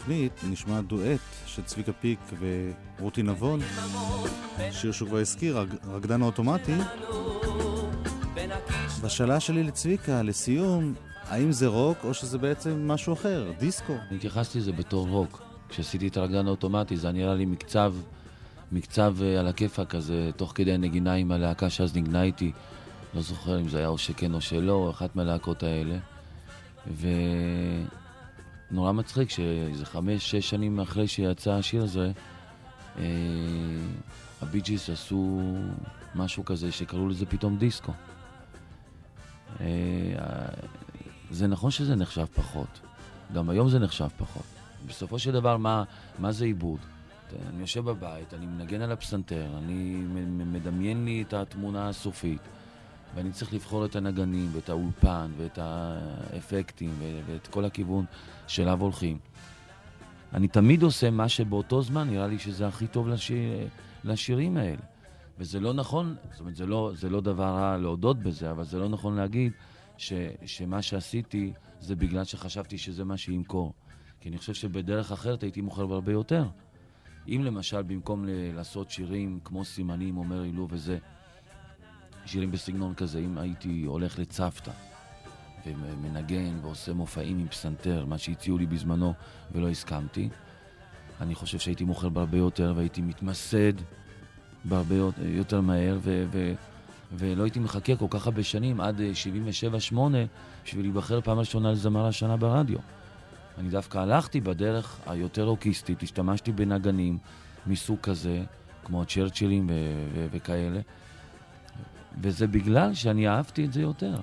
התוכנית 0.00 0.40
נשמע 0.50 0.80
דואט 0.80 1.20
של 1.46 1.62
צביקה 1.62 1.92
פיק 1.92 2.18
ורותי 2.98 3.22
נבון, 3.22 3.60
שיר 4.70 4.92
שהוא 4.92 5.08
כבר 5.08 5.18
הזכיר, 5.18 5.66
רקדן 5.88 6.22
האוטומטי. 6.22 6.74
והשאלה 9.00 9.40
שלי 9.40 9.62
לצביקה, 9.62 10.22
לסיום, 10.22 10.94
האם 11.28 11.52
זה 11.52 11.66
רוק 11.66 11.98
או 12.04 12.14
שזה 12.14 12.38
בעצם 12.38 12.88
משהו 12.88 13.12
אחר, 13.12 13.52
דיסקו? 13.58 13.92
התייחסתי 14.16 14.58
לזה 14.58 14.72
בתור 14.72 15.08
רוק. 15.08 15.42
כשעשיתי 15.68 16.08
את 16.08 16.16
הרקדן 16.16 16.46
האוטומטי, 16.46 16.96
זה 16.96 17.12
נראה 17.12 17.34
לי 17.34 17.46
מקצב, 17.46 17.94
מקצב 18.72 19.14
אה, 19.22 19.40
על 19.40 19.46
הכיפאק 19.46 19.90
כזה, 19.90 20.30
תוך 20.36 20.52
כדי 20.54 20.72
הנגינה 20.72 21.14
עם 21.14 21.32
הלהקה 21.32 21.70
שאז 21.70 21.96
נגנה 21.96 22.22
איתי. 22.22 22.52
לא 23.14 23.20
זוכר 23.20 23.60
אם 23.60 23.68
זה 23.68 23.78
היה 23.78 23.88
או 23.88 23.98
שכן 23.98 24.34
או 24.34 24.40
שלא, 24.40 24.90
אחת 24.90 25.16
מהלהקות 25.16 25.62
האלה. 25.62 25.98
ונורא 28.70 28.92
מצחיק 28.92 29.30
שאיזה 29.30 29.86
חמש, 29.86 30.30
שש 30.30 30.50
שנים 30.50 30.80
אחרי 30.80 31.08
שיצא 31.08 31.52
השיר 31.52 31.82
הזה, 31.82 32.12
אה, 32.98 33.04
הבי 34.42 34.60
ג'יס 34.60 34.90
עשו 34.90 35.40
משהו 36.14 36.44
כזה 36.44 36.72
שקראו 36.72 37.08
לזה 37.08 37.26
פתאום 37.26 37.56
דיסקו. 37.56 37.92
אה, 39.60 39.66
זה 41.30 41.46
נכון 41.46 41.70
שזה 41.70 41.96
נחשב 41.96 42.24
פחות. 42.24 42.80
גם 43.34 43.50
היום 43.50 43.68
זה 43.68 43.78
נחשב 43.78 44.08
פחות. 44.18 44.42
בסופו 44.86 45.18
של 45.18 45.32
דבר, 45.32 45.56
מה, 45.56 45.84
מה 46.18 46.32
זה 46.32 46.44
עיבוד? 46.44 46.78
אני 47.48 47.60
יושב 47.60 47.84
בבית, 47.84 48.34
אני 48.34 48.46
מנגן 48.46 48.82
על 48.82 48.92
הפסנתר, 48.92 49.46
אני 49.58 50.02
מדמיין 50.52 51.04
לי 51.04 51.22
את 51.22 51.34
התמונה 51.34 51.88
הסופית, 51.88 52.40
ואני 53.14 53.32
צריך 53.32 53.54
לבחור 53.54 53.84
את 53.84 53.96
הנגנים, 53.96 54.48
ואת 54.52 54.68
האולפן, 54.68 55.30
ואת 55.36 55.58
האפקטים, 55.62 56.94
ואת 57.26 57.46
כל 57.46 57.64
הכיוון 57.64 58.04
שאליו 58.50 58.80
הולכים. 58.80 59.18
אני 60.34 60.48
תמיד 60.48 60.82
עושה 60.82 61.10
מה 61.10 61.28
שבאותו 61.28 61.82
זמן 61.82 62.10
נראה 62.10 62.26
לי 62.26 62.38
שזה 62.38 62.66
הכי 62.66 62.86
טוב 62.86 63.08
לשיר, 63.08 63.68
לשירים 64.04 64.56
האלה. 64.56 64.82
וזה 65.38 65.60
לא 65.60 65.72
נכון, 65.72 66.16
זאת 66.30 66.40
אומרת, 66.40 66.56
זה 66.56 66.66
לא, 66.66 66.92
זה 66.94 67.08
לא 67.10 67.20
דבר 67.20 67.44
רע 67.44 67.76
להודות 67.76 68.18
בזה, 68.18 68.50
אבל 68.50 68.64
זה 68.64 68.78
לא 68.78 68.88
נכון 68.88 69.16
להגיד 69.16 69.52
ש, 69.96 70.12
שמה 70.46 70.82
שעשיתי 70.82 71.52
זה 71.80 71.96
בגלל 71.96 72.24
שחשבתי 72.24 72.78
שזה 72.78 73.04
מה 73.04 73.16
שימכור. 73.16 73.72
כי 74.20 74.28
אני 74.28 74.38
חושב 74.38 74.54
שבדרך 74.54 75.12
אחרת 75.12 75.42
הייתי 75.42 75.60
מוכר 75.60 75.86
בהרבה 75.86 76.12
יותר. 76.12 76.44
אם 77.28 77.40
למשל, 77.44 77.82
במקום 77.82 78.24
ל- 78.24 78.54
לעשות 78.54 78.90
שירים 78.90 79.38
כמו 79.44 79.64
סימנים, 79.64 80.16
אומר 80.16 80.44
אילו 80.44 80.66
וזה, 80.70 80.98
שירים 82.26 82.50
בסגנון 82.50 82.94
כזה, 82.94 83.18
אם 83.18 83.38
הייתי 83.38 83.82
הולך 83.84 84.18
לצוותא 84.18 84.89
ומנגן 85.66 86.58
ועושה 86.62 86.92
מופעים 86.92 87.38
עם 87.38 87.48
פסנתר, 87.48 88.04
מה 88.06 88.18
שהציעו 88.18 88.58
לי 88.58 88.66
בזמנו 88.66 89.14
ולא 89.52 89.68
הסכמתי, 89.68 90.28
אני 91.20 91.34
חושב 91.34 91.58
שהייתי 91.58 91.84
מוכר 91.84 92.08
בהרבה 92.08 92.38
יותר 92.38 92.72
והייתי 92.76 93.02
מתמסד 93.02 93.72
בהרבה 94.64 94.94
יותר 95.22 95.60
מהר, 95.60 95.98
ו- 96.02 96.24
ו- 96.30 96.54
ולא 97.12 97.42
הייתי 97.42 97.58
מחכה 97.58 97.96
כל 97.96 98.06
כך 98.10 98.26
הרבה 98.26 98.42
שנים, 98.42 98.80
עד 98.80 99.00
אה, 99.00 99.10
77-8, 99.92 99.96
בשביל 100.64 100.84
להיבחר 100.84 101.20
פעם 101.20 101.38
ראשונה 101.38 101.72
לזמר 101.72 102.06
השנה 102.06 102.36
ברדיו. 102.36 102.78
אני 103.58 103.68
דווקא 103.68 103.98
הלכתי 103.98 104.40
בדרך 104.40 104.98
היותר 105.06 105.42
רוקיסטית, 105.42 106.02
השתמשתי 106.02 106.52
בנגנים 106.52 107.18
מסוג 107.66 107.98
כזה, 108.02 108.42
כמו 108.84 109.04
צ'רצ'ילים 109.04 109.70
וכאלה, 110.30 110.80
וזה 112.20 112.46
בגלל 112.46 112.94
שאני 112.94 113.28
אהבתי 113.28 113.64
את 113.64 113.72
זה 113.72 113.82
יותר. 113.82 114.16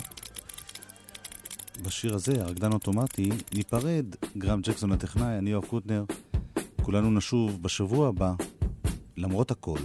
בשיר 1.86 2.16
הזה, 2.16 2.44
הרקדן 2.44 2.72
אוטומטי, 2.74 3.30
ניפרד, 3.54 4.06
גרם 4.38 4.62
ג'קסון 4.62 4.92
הטכנאי, 4.92 5.38
אני 5.38 5.50
יואב 5.50 5.66
קוטנר. 5.66 6.06
כולנו 6.82 7.12
נשוב 7.12 7.64
בשבוע 7.64 8.08
הבא, 8.08 8.34
למרות 9.18 9.52
הכל. 9.52 9.80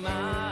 my 0.00 0.47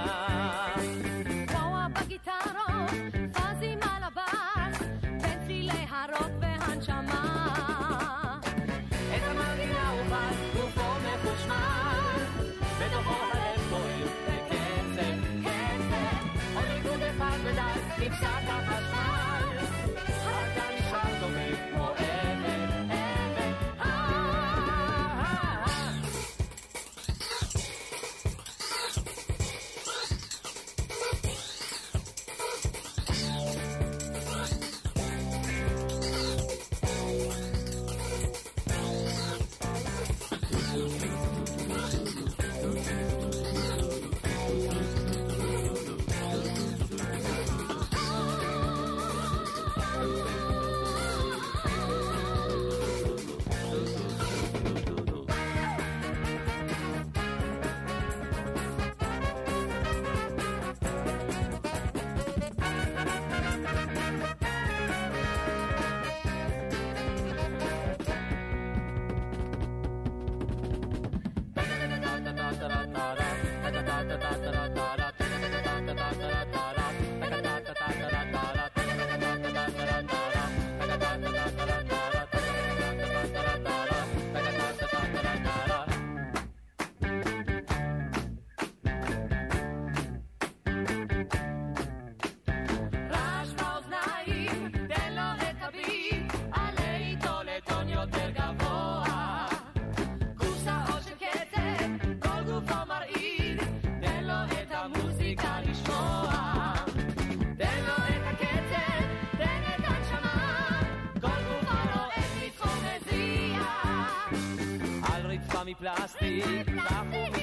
plastic, 115.79 116.67
plastic. 116.67 117.36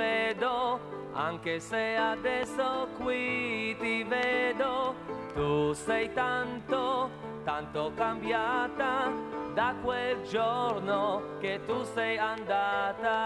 credo 0.00 0.80
anche 1.12 1.60
se 1.60 1.94
adesso 1.96 2.88
qui 2.96 3.76
ti 3.78 4.02
vedo, 4.04 4.94
tu 5.34 5.74
sei 5.74 6.10
tanto, 6.14 7.10
tanto 7.44 7.92
cambiata 7.94 9.12
da 9.52 9.74
quel 9.82 10.22
giorno 10.22 11.36
che 11.40 11.60
tu 11.66 11.82
sei 11.92 12.16
andata. 12.16 13.18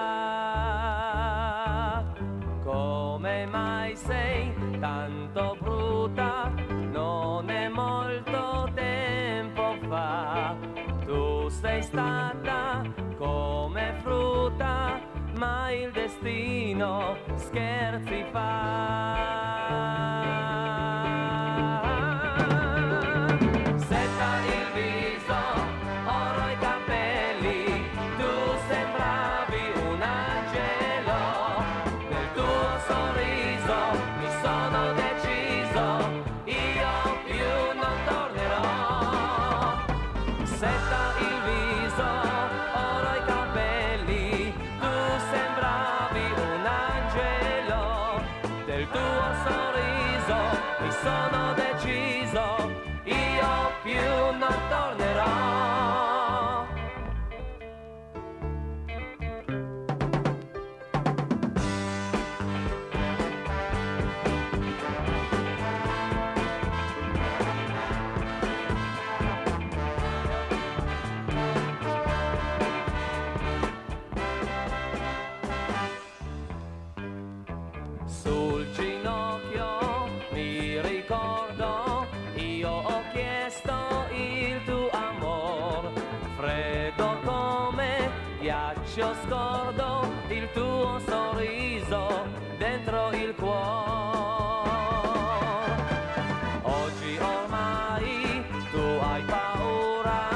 Come 2.64 3.46
mai 3.46 3.94
sei 3.94 4.52
tanto 4.80 5.56
brutta? 5.60 6.52
Non 6.90 7.48
è 7.50 7.68
molto 7.68 8.68
tempo 8.74 9.76
fa, 9.86 10.56
tu 11.04 11.48
sei 11.48 11.82
stata 11.82 12.43
il 15.74 15.90
destino 15.90 17.16
scherzi 17.36 18.24
fa. 18.30 19.53
llorar. 100.04 100.33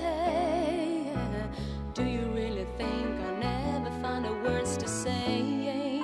Do 1.93 2.03
you 2.03 2.21
really 2.33 2.65
think 2.77 3.19
I'll 3.21 3.37
never 3.37 3.91
find 4.01 4.25
the 4.25 4.33
words 4.43 4.75
to 4.77 4.87
say? 4.87 6.01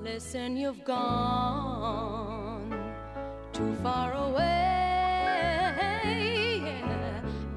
Listen, 0.00 0.56
you've 0.56 0.84
gone 0.84 2.70
too 3.52 3.74
far 3.82 4.12
away. 4.14 4.50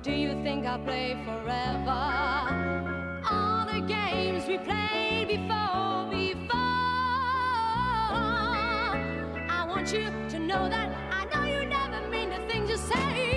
Do 0.02 0.12
you 0.12 0.34
think 0.44 0.66
I'll 0.66 0.80
play 0.80 1.16
forever? 1.26 1.92
All 3.30 3.66
the 3.68 3.82
games 3.82 4.48
we 4.48 4.58
played 4.58 5.28
before, 5.28 6.08
before. 6.10 6.58
I 9.50 9.66
want 9.68 9.94
you 9.94 10.12
to 10.30 10.40
know 10.40 10.68
that 10.70 10.93
say. 12.96 13.33